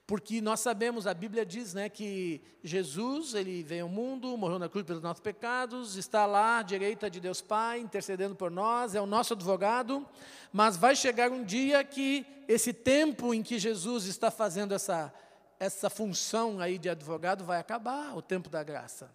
Porque 0.07 0.41
nós 0.41 0.61
sabemos, 0.61 1.07
a 1.07 1.15
Bíblia 1.15 1.47
diz 1.47 1.75
né, 1.75 1.89
que 1.89 2.43
Jesus, 2.63 3.35
ele 3.35 3.63
veio 3.63 3.85
ao 3.85 3.89
mundo, 3.89 4.37
morreu 4.37 4.59
na 4.59 4.69
cruz 4.69 4.85
pelos 4.85 5.03
nossos 5.03 5.21
pecados, 5.21 5.97
está 5.97 6.27
lá 6.27 6.59
à 6.59 6.63
direita 6.63 7.09
de 7.09 7.21
Deus 7.21 7.41
Pai, 7.41 7.79
intercedendo 7.79 8.35
por 8.35 8.51
nós, 8.51 8.95
é 8.95 9.01
o 9.01 9.07
nosso 9.07 9.33
advogado, 9.33 10.07
mas 10.53 10.77
vai 10.77 10.97
chegar 10.97 11.31
um 11.31 11.45
dia 11.45 11.83
que 11.85 12.27
esse 12.49 12.73
tempo 12.73 13.33
em 13.33 13.43
que 13.43 13.59
Jesus 13.59 14.07
está 14.07 14.31
fazendo 14.31 14.75
essa, 14.75 15.15
essa 15.59 15.89
função 15.89 16.61
aí 16.61 16.79
de 16.79 16.89
advogado 16.89 17.45
vai 17.45 17.61
acabar, 17.61 18.17
o 18.17 18.21
tempo 18.21 18.51
da 18.51 18.63
graça. 18.63 19.09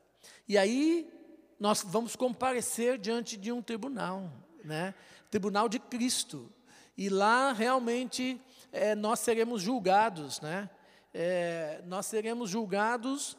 E 0.48 0.58
aí 0.58 1.12
nós 1.60 1.84
vamos 1.86 2.16
comparecer 2.16 2.98
diante 2.98 3.36
de 3.36 3.52
um 3.52 3.62
tribunal, 3.62 4.32
né? 4.64 4.94
Tribunal 5.30 5.68
de 5.68 5.80
Cristo. 5.80 6.50
E 6.98 7.10
lá 7.10 7.52
realmente 7.52 8.40
é, 8.72 8.96
nós 8.96 9.20
seremos 9.20 9.62
julgados, 9.62 10.40
né? 10.42 10.70
É, 11.20 11.82
nós 11.88 12.06
seremos 12.06 12.48
julgados, 12.48 13.36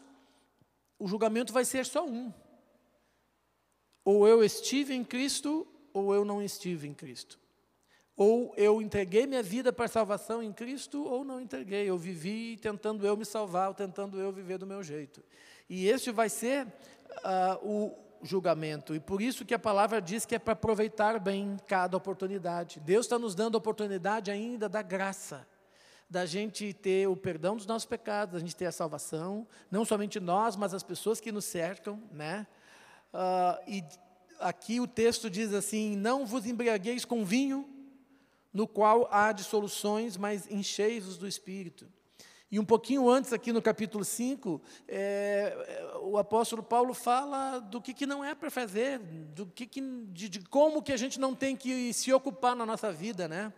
o 0.99 1.07
julgamento 1.07 1.53
vai 1.53 1.65
ser 1.65 1.87
só 1.87 2.05
um. 2.05 2.35
Ou 4.05 4.27
eu 4.27 4.43
estive 4.43 4.95
em 4.95 5.05
Cristo, 5.05 5.65
ou 5.93 6.13
eu 6.13 6.25
não 6.25 6.43
estive 6.43 6.89
em 6.89 6.93
Cristo. 6.93 7.39
Ou 8.17 8.53
eu 8.57 8.83
entreguei 8.83 9.29
minha 9.29 9.45
vida 9.45 9.73
para 9.73 9.87
salvação 9.87 10.43
em 10.43 10.53
Cristo, 10.53 11.05
ou 11.05 11.25
não 11.25 11.41
entreguei. 11.41 11.89
Eu 11.89 11.97
vivi 11.97 12.57
tentando 12.57 13.07
eu 13.07 13.17
me 13.17 13.25
salvar, 13.25 13.69
ou 13.69 13.75
tentando 13.75 14.19
eu 14.19 14.33
viver 14.33 14.59
do 14.59 14.67
meu 14.67 14.83
jeito. 14.83 15.23
E 15.71 15.87
este 15.87 16.11
vai 16.11 16.29
ser 16.29 16.67
uh, 16.67 17.65
o 17.65 17.95
julgamento. 18.25 18.93
E 18.93 18.99
por 18.99 19.23
isso 19.23 19.45
que 19.45 19.55
a 19.55 19.59
palavra 19.59 20.03
diz 20.03 20.27
que 20.27 20.35
é 20.35 20.39
para 20.41 20.55
aproveitar 20.55 21.21
bem 21.21 21.57
cada 21.69 21.97
oportunidade. 21.97 22.81
Deus 22.81 23.07
está 23.07 23.21
nos 23.21 23.37
dando 23.37 23.55
a 23.55 23.59
oportunidade 23.59 24.33
ainda 24.33 24.69
da 24.69 24.83
graça, 24.83 25.47
da 26.09 26.25
gente 26.25 26.73
ter 26.73 27.07
o 27.07 27.17
perdão 27.17 27.57
dos 27.57 27.67
nossos 27.67 27.87
pecados, 27.87 28.35
da 28.35 28.41
gente 28.41 28.57
ter 28.57 28.67
a 28.67 28.73
salvação, 28.73 29.47
não 29.71 29.85
somente 29.85 30.19
nós, 30.19 30.57
mas 30.57 30.73
as 30.73 30.83
pessoas 30.83 31.21
que 31.21 31.31
nos 31.31 31.45
cercam, 31.45 32.03
né? 32.11 32.47
Uh, 33.13 33.71
e 33.71 33.85
aqui 34.41 34.81
o 34.81 34.87
texto 34.87 35.29
diz 35.29 35.53
assim: 35.53 35.97
Não 35.97 36.25
vos 36.25 36.47
embriagueis 36.47 37.05
com 37.05 37.25
vinho, 37.25 37.69
no 38.53 38.67
qual 38.67 39.09
há 39.11 39.33
dissoluções, 39.33 40.17
mas 40.17 40.51
enchei-vos 40.51 41.19
do 41.19 41.29
espírito. 41.29 41.87
E 42.51 42.59
um 42.59 42.65
pouquinho 42.65 43.11
antes, 43.11 43.35
aqui 43.35 43.53
no 43.53 43.61
capítulo 43.61 44.03
5, 44.03 44.63
é, 44.89 45.93
o 46.01 46.17
apóstolo 46.17 46.63
Paulo 46.63 46.95
fala 46.95 47.59
do 47.59 47.79
que, 47.79 47.93
que 47.93 48.07
não 48.07 48.25
é 48.25 48.35
para 48.35 48.51
fazer, 48.51 48.99
do 48.99 49.45
que, 49.45 49.67
que 49.67 49.83
de, 49.83 50.31
de, 50.31 50.41
como 50.41 50.83
que 50.83 50.91
a 50.91 50.97
gente 50.97 51.21
não 51.21 51.35
tem 51.35 51.55
que 51.55 51.93
se 51.93 52.11
ocupar 52.11 52.57
na 52.57 52.65
nossa 52.65 52.91
vida. 52.91 53.29
Né? 53.29 53.53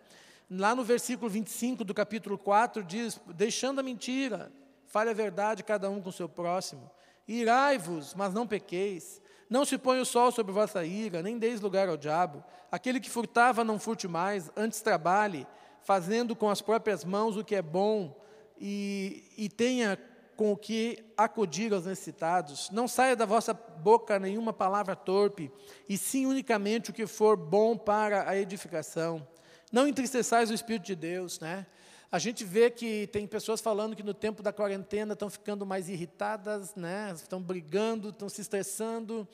Lá 0.50 0.74
no 0.74 0.82
versículo 0.82 1.30
25 1.30 1.84
do 1.84 1.94
capítulo 1.94 2.36
4 2.36 2.82
diz: 2.82 3.20
Deixando 3.28 3.78
a 3.78 3.84
mentira, 3.84 4.50
fale 4.84 5.10
a 5.10 5.14
verdade 5.14 5.62
cada 5.62 5.88
um 5.88 6.02
com 6.02 6.08
o 6.08 6.12
seu 6.12 6.28
próximo. 6.28 6.90
Irai-vos, 7.28 8.14
mas 8.14 8.34
não 8.34 8.46
pequeis. 8.46 9.22
Não 9.48 9.64
se 9.64 9.78
põe 9.78 10.00
o 10.00 10.04
sol 10.04 10.32
sobre 10.32 10.52
vossa 10.52 10.84
ira, 10.84 11.22
nem 11.22 11.38
deis 11.38 11.60
lugar 11.60 11.88
ao 11.88 11.96
diabo. 11.96 12.42
Aquele 12.70 12.98
que 12.98 13.08
furtava, 13.08 13.62
não 13.62 13.78
furte 13.78 14.08
mais, 14.08 14.50
antes 14.56 14.80
trabalhe, 14.80 15.46
fazendo 15.82 16.34
com 16.34 16.48
as 16.48 16.60
próprias 16.60 17.04
mãos 17.04 17.36
o 17.36 17.44
que 17.44 17.54
é 17.54 17.62
bom 17.62 18.16
e, 18.60 19.24
e 19.36 19.48
tenha 19.48 19.96
com 20.36 20.52
o 20.52 20.56
que 20.56 21.04
acudir 21.16 21.72
aos 21.72 21.86
necessitados. 21.86 22.70
Não 22.70 22.88
saia 22.88 23.14
da 23.14 23.26
vossa 23.26 23.54
boca 23.54 24.18
nenhuma 24.18 24.52
palavra 24.52 24.96
torpe, 24.96 25.52
e 25.88 25.96
sim 25.96 26.26
unicamente 26.26 26.90
o 26.90 26.94
que 26.94 27.06
for 27.06 27.36
bom 27.36 27.76
para 27.76 28.28
a 28.28 28.36
edificação. 28.36 29.26
Não 29.70 29.86
entristeçais 29.86 30.50
o 30.50 30.54
Espírito 30.54 30.86
de 30.86 30.94
Deus, 30.94 31.40
né? 31.40 31.66
A 32.10 32.18
gente 32.18 32.44
vê 32.44 32.70
que 32.70 33.06
tem 33.08 33.26
pessoas 33.26 33.60
falando 33.60 33.94
que 33.94 34.02
no 34.02 34.12
tempo 34.12 34.42
da 34.42 34.52
quarentena 34.52 35.12
estão 35.12 35.30
ficando 35.30 35.64
mais 35.64 35.88
irritadas, 35.88 36.74
né? 36.74 37.12
Estão 37.14 37.40
brigando, 37.40 38.08
estão 38.08 38.28
se 38.28 38.40
estressando. 38.40 39.28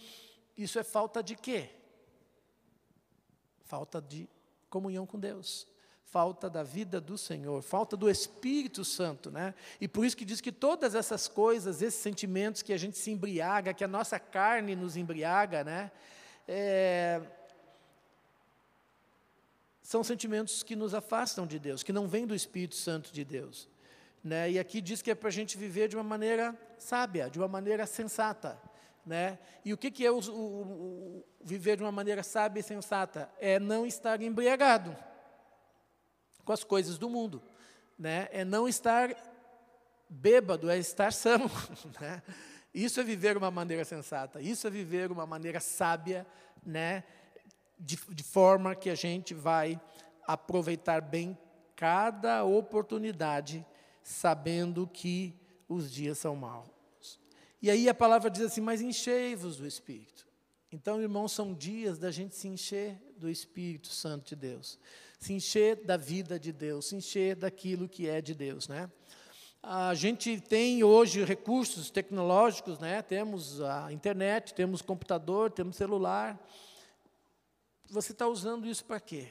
Isso 0.57 0.79
é 0.79 0.83
falta 0.83 1.23
de 1.23 1.35
quê? 1.35 1.71
Falta 3.65 4.01
de 4.01 4.29
comunhão 4.69 5.07
com 5.07 5.19
Deus 5.19 5.67
falta 6.17 6.49
da 6.49 6.63
vida 6.63 6.99
do 6.99 7.19
Senhor, 7.19 7.61
falta 7.63 7.95
do 7.95 8.09
Espírito 8.09 8.85
Santo, 8.87 9.31
né? 9.31 9.53
E 9.79 9.87
por 9.87 10.03
isso 10.07 10.17
que 10.17 10.25
diz 10.25 10.41
que 10.41 10.51
todas 10.51 10.95
essas 10.95 11.29
coisas, 11.29 11.83
esses 11.83 12.01
sentimentos 12.01 12.63
que 12.63 12.73
a 12.73 12.79
gente 12.79 12.97
se 12.97 13.11
embriaga, 13.11 13.75
que 13.75 13.85
a 13.85 13.89
nossa 13.89 14.19
carne 14.19 14.75
nos 14.75 14.97
embriaga, 14.97 15.63
né? 15.63 15.91
É, 16.49 17.21
são 19.87 20.03
sentimentos 20.03 20.65
que 20.65 20.75
nos 20.75 20.95
afastam 20.95 21.47
de 21.47 21.61
Deus, 21.61 21.85
que 21.85 21.93
não 21.93 22.09
vêm 22.09 22.27
do 22.27 22.35
Espírito 22.35 22.75
Santo 22.75 23.13
de 23.13 23.25
Deus. 23.25 23.69
Né? 24.23 24.51
E 24.51 24.59
aqui 24.59 24.81
diz 24.81 25.01
que 25.01 25.13
é 25.13 25.15
para 25.15 25.29
a 25.29 25.33
gente 25.33 25.57
viver 25.57 25.87
de 25.87 25.95
uma 25.95 26.03
maneira 26.03 26.59
sábia, 26.77 27.31
de 27.31 27.39
uma 27.39 27.47
maneira 27.47 27.87
sensata. 27.87 28.61
Né? 29.07 29.39
E 29.65 29.73
o 29.73 29.77
que, 29.77 29.93
que 29.93 30.05
é 30.05 30.11
o, 30.11 30.19
o, 30.19 30.33
o, 30.33 31.25
viver 31.41 31.77
de 31.77 31.85
uma 31.85 31.93
maneira 31.93 32.25
sábia 32.25 32.59
e 32.59 32.65
sensata? 32.65 33.31
É 33.39 33.61
não 33.61 33.87
estar 33.87 34.21
embriagado 34.21 34.97
com 36.45 36.53
as 36.53 36.65
coisas 36.65 36.99
do 36.99 37.09
mundo. 37.09 37.41
Né? 37.97 38.27
É 38.33 38.45
não 38.45 38.69
estar 38.69 39.15
bêbado, 40.09 40.69
é 40.69 40.79
estar 40.79 41.13
são. 41.13 41.49
Né? 42.01 42.25
Isso 42.75 42.99
é 42.99 43.05
viver 43.05 43.37
uma 43.37 43.53
maneira 43.53 43.85
sensata, 43.85 44.41
isso 44.41 44.67
é 44.67 44.71
viver 44.71 45.13
uma 45.13 45.27
maneira 45.27 45.61
sábia, 45.61 46.27
né? 46.63 47.05
De, 47.79 47.99
de 48.11 48.23
forma 48.23 48.75
que 48.75 48.91
a 48.91 48.95
gente 48.95 49.35
vai 49.35 49.81
aproveitar 50.27 51.01
bem 51.01 51.37
cada 51.75 52.45
oportunidade, 52.45 53.65
sabendo 54.03 54.87
que 54.87 55.35
os 55.69 55.91
dias 55.91 56.19
são 56.19 56.35
maus. 56.37 56.69
E 57.61 57.71
aí 57.71 57.89
a 57.89 57.95
palavra 57.95 58.31
diz 58.31 58.43
assim: 58.43 58.61
Mas 58.61 58.81
enchei-vos 58.81 59.57
do 59.57 59.67
Espírito. 59.67 60.27
Então, 60.73 61.01
irmãos, 61.01 61.33
são 61.33 61.55
dias 61.55 61.99
da 61.99 62.11
gente 62.11 62.35
se 62.35 62.49
encher 62.49 63.01
do 63.17 63.31
Espírito 63.31 63.89
Santo 63.89 64.29
de 64.29 64.37
Deus 64.37 64.79
se 65.19 65.33
encher 65.33 65.77
da 65.85 65.97
vida 65.97 66.39
de 66.39 66.53
Deus, 66.53 66.87
se 66.87 66.97
encher 66.97 67.37
daquilo 67.37 67.89
que 67.89 68.09
é 68.09 68.21
de 68.21 68.35
Deus, 68.35 68.69
né? 68.69 68.91
A 69.63 69.95
gente 69.95 70.41
tem 70.41 70.85
hoje 70.85 71.25
recursos 71.25 71.91
tecnológicos, 71.91 72.79
né? 72.79 73.03
Temos 73.03 73.61
a 73.61 73.93
internet, 73.93 74.55
temos 74.55 74.81
computador, 74.81 75.51
temos 75.51 75.75
celular. 75.75 76.39
Você 77.89 78.13
está 78.13 78.27
usando 78.27 78.67
isso 78.67 78.85
para 78.85 79.01
quê? 79.01 79.29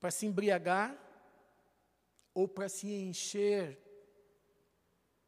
Para 0.00 0.10
se 0.10 0.26
embriagar 0.26 0.96
ou 2.32 2.46
para 2.46 2.68
se 2.68 2.92
encher 2.92 3.78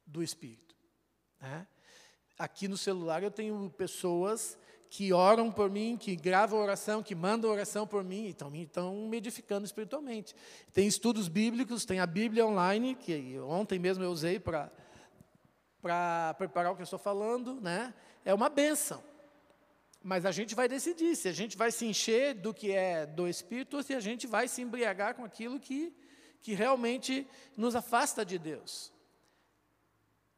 do 0.06 0.22
Espírito? 0.22 0.76
Né? 1.40 1.66
Aqui 2.38 2.68
no 2.68 2.76
celular 2.76 3.22
eu 3.22 3.30
tenho 3.30 3.68
pessoas 3.76 4.56
que 4.88 5.12
oram 5.12 5.52
por 5.52 5.70
mim, 5.70 5.96
que 5.96 6.16
gravam 6.16 6.60
oração, 6.60 7.02
que 7.02 7.14
mandam 7.14 7.48
oração 7.50 7.86
por 7.86 8.02
mim, 8.02 8.26
então 8.26 8.52
estão 8.56 9.08
me 9.08 9.18
edificando 9.18 9.64
espiritualmente. 9.64 10.34
Tem 10.72 10.86
estudos 10.86 11.28
bíblicos, 11.28 11.84
tem 11.84 12.00
a 12.00 12.06
Bíblia 12.06 12.44
online, 12.44 12.96
que 12.96 13.38
ontem 13.38 13.78
mesmo 13.78 14.02
eu 14.02 14.10
usei 14.10 14.40
para 14.40 14.72
preparar 16.36 16.72
o 16.72 16.74
que 16.74 16.82
eu 16.82 16.84
estou 16.84 16.98
falando, 16.98 17.60
né? 17.60 17.94
É 18.24 18.34
uma 18.34 18.48
benção. 18.48 19.00
Mas 20.02 20.24
a 20.24 20.32
gente 20.32 20.54
vai 20.54 20.66
decidir 20.66 21.14
se 21.14 21.28
a 21.28 21.32
gente 21.32 21.56
vai 21.56 21.70
se 21.70 21.84
encher 21.84 22.34
do 22.34 22.54
que 22.54 22.72
é 22.72 23.04
do 23.04 23.28
Espírito 23.28 23.76
ou 23.76 23.82
se 23.82 23.94
a 23.94 24.00
gente 24.00 24.26
vai 24.26 24.48
se 24.48 24.62
embriagar 24.62 25.14
com 25.14 25.24
aquilo 25.24 25.60
que, 25.60 25.94
que 26.40 26.54
realmente 26.54 27.28
nos 27.56 27.76
afasta 27.76 28.24
de 28.24 28.38
Deus. 28.38 28.92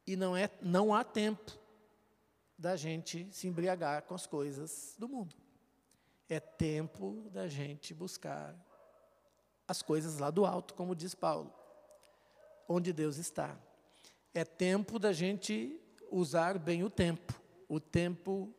E 0.05 0.17
não, 0.17 0.35
é, 0.35 0.49
não 0.61 0.93
há 0.93 1.03
tempo 1.03 1.57
da 2.57 2.75
gente 2.75 3.27
se 3.31 3.47
embriagar 3.47 4.03
com 4.03 4.13
as 4.13 4.27
coisas 4.27 4.95
do 4.99 5.07
mundo. 5.07 5.35
É 6.27 6.39
tempo 6.39 7.29
da 7.31 7.47
gente 7.47 7.93
buscar 7.93 8.55
as 9.67 9.81
coisas 9.81 10.17
lá 10.17 10.29
do 10.29 10.45
alto, 10.45 10.73
como 10.73 10.95
diz 10.95 11.15
Paulo, 11.15 11.53
onde 12.67 12.91
Deus 12.91 13.17
está. 13.17 13.57
É 14.33 14.43
tempo 14.43 14.99
da 14.99 15.13
gente 15.13 15.79
usar 16.11 16.59
bem 16.59 16.83
o 16.83 16.89
tempo, 16.89 17.33
o 17.69 17.79
tempo 17.79 18.53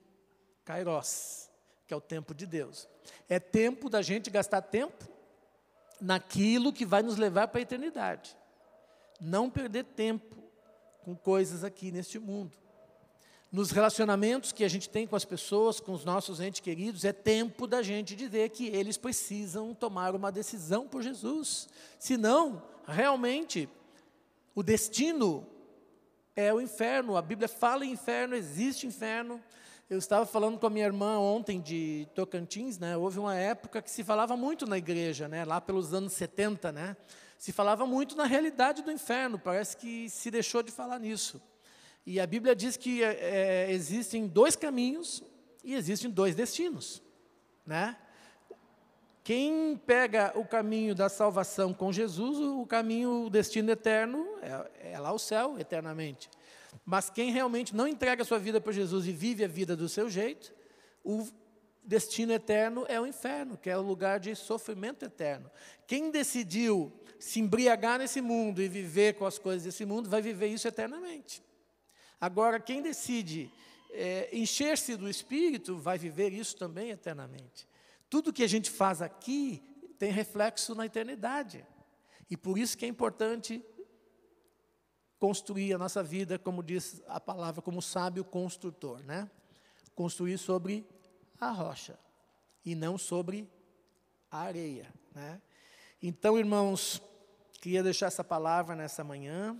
kairos, 0.64 1.50
que 1.86 1.94
é 1.94 1.96
o 1.96 2.00
tempo 2.00 2.34
de 2.34 2.46
Deus. 2.46 2.88
É 3.28 3.38
tempo 3.38 3.88
da 3.88 4.02
gente 4.02 4.30
gastar 4.30 4.62
tempo 4.62 5.08
naquilo 6.00 6.72
que 6.72 6.86
vai 6.86 7.02
nos 7.02 7.16
levar 7.16 7.48
para 7.48 7.60
a 7.60 7.62
eternidade. 7.62 8.36
Não 9.20 9.50
perder 9.50 9.84
tempo 9.84 10.36
com 11.02 11.14
coisas 11.14 11.62
aqui 11.62 11.92
neste 11.92 12.18
mundo 12.18 12.64
nos 13.54 13.70
relacionamentos 13.70 14.50
que 14.50 14.64
a 14.64 14.68
gente 14.68 14.88
tem 14.88 15.06
com 15.06 15.14
as 15.14 15.24
pessoas, 15.24 15.78
com 15.78 15.92
os 15.92 16.04
nossos 16.04 16.40
entes 16.40 16.58
queridos, 16.58 17.04
é 17.04 17.12
tempo 17.12 17.68
da 17.68 17.82
gente 17.82 18.16
dizer 18.16 18.48
que 18.48 18.66
eles 18.66 18.96
precisam 18.96 19.72
tomar 19.72 20.12
uma 20.12 20.32
decisão 20.32 20.88
por 20.88 21.04
Jesus. 21.04 21.68
Senão, 21.96 22.60
realmente, 22.84 23.68
o 24.56 24.60
destino 24.60 25.46
é 26.34 26.52
o 26.52 26.60
inferno. 26.60 27.16
A 27.16 27.22
Bíblia 27.22 27.46
fala 27.46 27.86
em 27.86 27.92
inferno, 27.92 28.34
existe 28.34 28.88
inferno. 28.88 29.40
Eu 29.88 29.98
estava 29.98 30.24
falando 30.24 30.58
com 30.58 30.66
a 30.66 30.70
minha 30.70 30.86
irmã 30.86 31.18
ontem 31.18 31.60
de 31.60 32.08
Tocantins, 32.14 32.78
né? 32.78 32.96
Houve 32.96 33.18
uma 33.18 33.36
época 33.36 33.82
que 33.82 33.90
se 33.90 34.02
falava 34.02 34.34
muito 34.34 34.66
na 34.66 34.78
igreja, 34.78 35.28
né? 35.28 35.44
Lá 35.44 35.60
pelos 35.60 35.92
anos 35.92 36.14
70, 36.14 36.72
né? 36.72 36.96
Se 37.36 37.52
falava 37.52 37.84
muito 37.86 38.16
na 38.16 38.24
realidade 38.24 38.82
do 38.82 38.90
inferno. 38.90 39.38
Parece 39.38 39.76
que 39.76 40.08
se 40.08 40.30
deixou 40.30 40.62
de 40.62 40.72
falar 40.72 40.98
nisso. 40.98 41.38
E 42.06 42.18
a 42.18 42.26
Bíblia 42.26 42.56
diz 42.56 42.78
que 42.78 43.04
é, 43.04 43.70
existem 43.70 44.26
dois 44.26 44.56
caminhos 44.56 45.22
e 45.62 45.74
existem 45.74 46.10
dois 46.10 46.34
destinos. 46.34 47.02
Né? 47.66 47.94
Quem 49.22 49.76
pega 49.86 50.32
o 50.34 50.46
caminho 50.46 50.94
da 50.94 51.10
salvação 51.10 51.74
com 51.74 51.92
Jesus, 51.92 52.38
o 52.38 52.64
caminho, 52.64 53.26
o 53.26 53.30
destino 53.30 53.70
eterno, 53.70 54.26
é, 54.40 54.92
é 54.92 54.98
lá 54.98 55.12
o 55.12 55.18
céu, 55.18 55.58
eternamente. 55.58 56.30
Mas 56.84 57.10
quem 57.10 57.30
realmente 57.30 57.74
não 57.74 57.86
entrega 57.86 58.22
a 58.22 58.24
sua 58.24 58.38
vida 58.38 58.60
para 58.60 58.72
Jesus 58.72 59.06
e 59.06 59.12
vive 59.12 59.44
a 59.44 59.48
vida 59.48 59.76
do 59.76 59.88
seu 59.88 60.08
jeito, 60.08 60.54
o 61.02 61.26
destino 61.84 62.32
eterno 62.32 62.84
é 62.88 63.00
o 63.00 63.06
inferno, 63.06 63.56
que 63.56 63.68
é 63.68 63.76
o 63.76 63.82
lugar 63.82 64.18
de 64.18 64.34
sofrimento 64.34 65.04
eterno. 65.04 65.50
Quem 65.86 66.10
decidiu 66.10 66.92
se 67.18 67.40
embriagar 67.40 67.98
nesse 67.98 68.20
mundo 68.20 68.62
e 68.62 68.68
viver 68.68 69.14
com 69.14 69.26
as 69.26 69.38
coisas 69.38 69.62
desse 69.62 69.84
mundo, 69.84 70.08
vai 70.08 70.20
viver 70.20 70.48
isso 70.48 70.68
eternamente. 70.68 71.42
Agora, 72.20 72.60
quem 72.60 72.82
decide 72.82 73.50
é, 73.90 74.28
encher-se 74.32 74.96
do 74.96 75.08
Espírito 75.08 75.76
vai 75.76 75.96
viver 75.96 76.32
isso 76.32 76.56
também 76.56 76.90
eternamente. 76.90 77.68
Tudo 78.10 78.32
que 78.32 78.42
a 78.42 78.48
gente 78.48 78.70
faz 78.70 79.00
aqui 79.00 79.62
tem 79.98 80.10
reflexo 80.10 80.74
na 80.74 80.86
eternidade. 80.86 81.64
E 82.28 82.36
por 82.36 82.58
isso 82.58 82.76
que 82.76 82.84
é 82.84 82.88
importante 82.88 83.64
construir 85.24 85.72
a 85.72 85.78
nossa 85.78 86.02
vida, 86.02 86.38
como 86.38 86.62
diz 86.62 87.02
a 87.06 87.18
palavra, 87.18 87.62
como 87.62 87.80
sábio 87.80 88.22
construtor, 88.22 89.02
né? 89.04 89.30
Construir 89.94 90.36
sobre 90.36 90.86
a 91.40 91.50
rocha 91.50 91.98
e 92.62 92.74
não 92.74 92.98
sobre 92.98 93.48
a 94.30 94.40
areia, 94.40 94.86
né? 95.14 95.40
Então, 96.02 96.38
irmãos, 96.38 97.00
queria 97.54 97.82
deixar 97.82 98.08
essa 98.08 98.22
palavra 98.22 98.76
nessa 98.76 99.02
manhã 99.02 99.58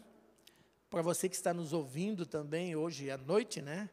para 0.91 1.01
você 1.01 1.31
que 1.31 1.35
está 1.35 1.55
nos 1.55 1.73
ouvindo 1.73 2.27
também 2.27 2.77
hoje 2.77 3.11
à 3.11 3.17
noite, 3.17 3.63
né? 3.63 3.89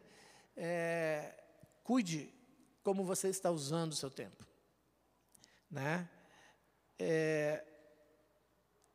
É, 0.58 1.42
cuide 1.86 2.34
como 2.84 3.06
você 3.06 3.30
está 3.30 3.50
usando 3.50 3.94
o 3.94 3.96
seu 3.96 4.12
tempo, 4.12 4.46
né? 5.70 6.10
É, 7.00 7.64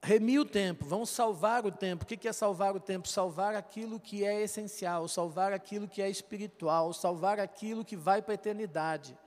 remir 0.07 0.41
o 0.41 0.45
tempo, 0.45 0.85
vamos 0.85 1.11
salvar 1.11 1.67
o 1.67 1.73
tempo. 1.73 2.05
O 2.05 2.07
que 2.07 2.29
é 2.29 2.33
salvar 2.33 2.77
o 2.77 2.81
tempo? 2.81 3.09
Salvar 3.09 3.57
aquilo 3.57 3.99
que 3.99 4.25
é 4.25 4.41
essencial, 4.41 5.09
salvar 5.09 5.53
aquilo 5.53 5.89
que 5.89 6.01
é 6.01 6.09
espiritual, 6.09 6.93
salvar 6.93 7.41
aquilo 7.41 7.85
que 7.85 7.97
vai 7.97 8.23
para 8.23 8.33
a 8.33 8.37
eternidade. 8.37 9.19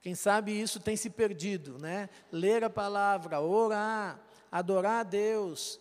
Quem 0.00 0.14
sabe 0.14 0.52
isso 0.52 0.78
tem 0.78 0.96
se 0.96 1.10
perdido, 1.10 1.76
né? 1.76 2.08
Ler 2.30 2.62
a 2.62 2.70
palavra, 2.70 3.40
orar, 3.40 4.20
adorar 4.50 5.00
a 5.00 5.02
Deus, 5.02 5.80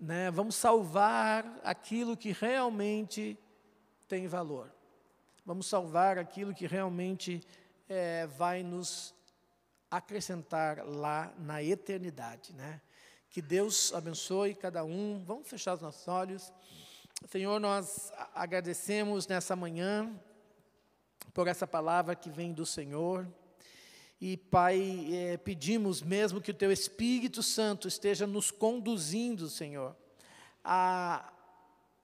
né? 0.00 0.30
Vamos 0.30 0.54
salvar 0.54 1.60
aquilo 1.62 2.16
que 2.16 2.32
realmente 2.32 3.38
tem 4.08 4.26
valor. 4.26 4.72
Vamos 5.44 5.66
salvar 5.66 6.16
aquilo 6.16 6.54
que 6.54 6.66
realmente 6.66 7.46
é, 7.86 8.26
vai 8.28 8.62
nos 8.62 9.14
acrescentar 9.90 10.82
lá 10.86 11.34
na 11.36 11.62
eternidade, 11.62 12.54
né? 12.54 12.80
Que 13.34 13.42
Deus 13.42 13.92
abençoe 13.92 14.54
cada 14.54 14.84
um. 14.84 15.20
Vamos 15.26 15.48
fechar 15.48 15.74
os 15.74 15.80
nossos 15.80 16.06
olhos. 16.06 16.52
Senhor, 17.28 17.58
nós 17.58 18.12
agradecemos 18.32 19.26
nessa 19.26 19.56
manhã 19.56 20.08
por 21.32 21.48
essa 21.48 21.66
palavra 21.66 22.14
que 22.14 22.30
vem 22.30 22.52
do 22.52 22.64
Senhor. 22.64 23.26
E, 24.20 24.36
Pai, 24.36 25.08
é, 25.10 25.36
pedimos 25.36 26.00
mesmo 26.00 26.40
que 26.40 26.52
o 26.52 26.54
Teu 26.54 26.70
Espírito 26.70 27.42
Santo 27.42 27.88
esteja 27.88 28.24
nos 28.24 28.52
conduzindo, 28.52 29.48
Senhor, 29.48 29.96
a 30.62 31.32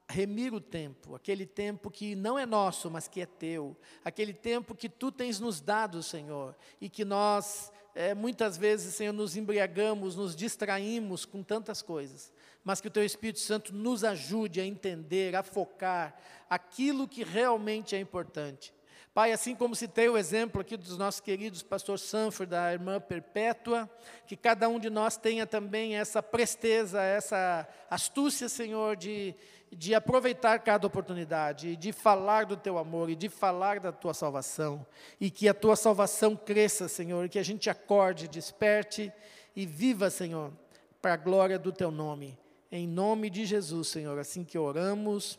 remir 0.08 0.52
o 0.52 0.60
tempo, 0.60 1.14
aquele 1.14 1.46
tempo 1.46 1.92
que 1.92 2.16
não 2.16 2.36
é 2.36 2.44
nosso, 2.44 2.90
mas 2.90 3.06
que 3.06 3.20
é 3.20 3.26
Teu, 3.26 3.76
aquele 4.04 4.34
tempo 4.34 4.74
que 4.74 4.88
Tu 4.88 5.12
tens 5.12 5.38
nos 5.38 5.60
dado, 5.60 6.02
Senhor, 6.02 6.56
e 6.80 6.88
que 6.88 7.04
nós 7.04 7.70
é, 7.94 8.14
muitas 8.14 8.56
vezes, 8.56 8.94
Senhor, 8.94 9.12
nos 9.12 9.36
embriagamos, 9.36 10.16
nos 10.16 10.34
distraímos 10.36 11.24
com 11.24 11.42
tantas 11.42 11.82
coisas, 11.82 12.32
mas 12.62 12.80
que 12.80 12.88
o 12.88 12.90
Teu 12.90 13.04
Espírito 13.04 13.40
Santo 13.40 13.74
nos 13.74 14.04
ajude 14.04 14.60
a 14.60 14.64
entender, 14.64 15.34
a 15.34 15.42
focar 15.42 16.16
aquilo 16.48 17.08
que 17.08 17.24
realmente 17.24 17.94
é 17.94 18.00
importante. 18.00 18.72
Pai, 19.12 19.32
assim 19.32 19.56
como 19.56 19.74
citei 19.74 20.08
o 20.08 20.16
exemplo 20.16 20.60
aqui 20.60 20.76
dos 20.76 20.96
nossos 20.96 21.20
queridos 21.20 21.64
pastor 21.64 21.98
Sanford, 21.98 22.48
da 22.48 22.72
irmã 22.72 23.00
Perpétua, 23.00 23.90
que 24.24 24.36
cada 24.36 24.68
um 24.68 24.78
de 24.78 24.88
nós 24.88 25.16
tenha 25.16 25.44
também 25.46 25.96
essa 25.96 26.22
presteza, 26.22 27.02
essa 27.02 27.68
astúcia, 27.90 28.48
Senhor, 28.48 28.94
de, 28.94 29.34
de 29.70 29.94
aproveitar 29.94 30.58
cada 30.58 30.86
oportunidade, 30.86 31.76
de 31.76 31.92
falar 31.92 32.44
do 32.44 32.56
teu 32.56 32.76
amor 32.76 33.08
e 33.08 33.14
de 33.14 33.28
falar 33.28 33.78
da 33.78 33.92
tua 33.92 34.12
salvação, 34.12 34.84
e 35.20 35.30
que 35.30 35.48
a 35.48 35.54
tua 35.54 35.76
salvação 35.76 36.34
cresça, 36.34 36.88
Senhor, 36.88 37.28
que 37.28 37.38
a 37.38 37.42
gente 37.42 37.70
acorde, 37.70 38.26
desperte 38.26 39.12
e 39.54 39.64
viva, 39.64 40.10
Senhor, 40.10 40.52
para 41.00 41.14
a 41.14 41.16
glória 41.16 41.58
do 41.58 41.72
teu 41.72 41.90
nome. 41.90 42.36
Em 42.70 42.86
nome 42.86 43.30
de 43.30 43.44
Jesus, 43.44 43.88
Senhor, 43.88 44.18
assim 44.18 44.44
que 44.44 44.58
oramos 44.58 45.38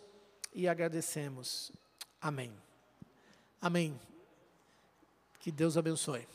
e 0.53 0.67
agradecemos. 0.67 1.71
Amém. 2.21 2.51
Amém. 3.61 3.99
Que 5.39 5.51
Deus 5.51 5.77
abençoe. 5.77 6.27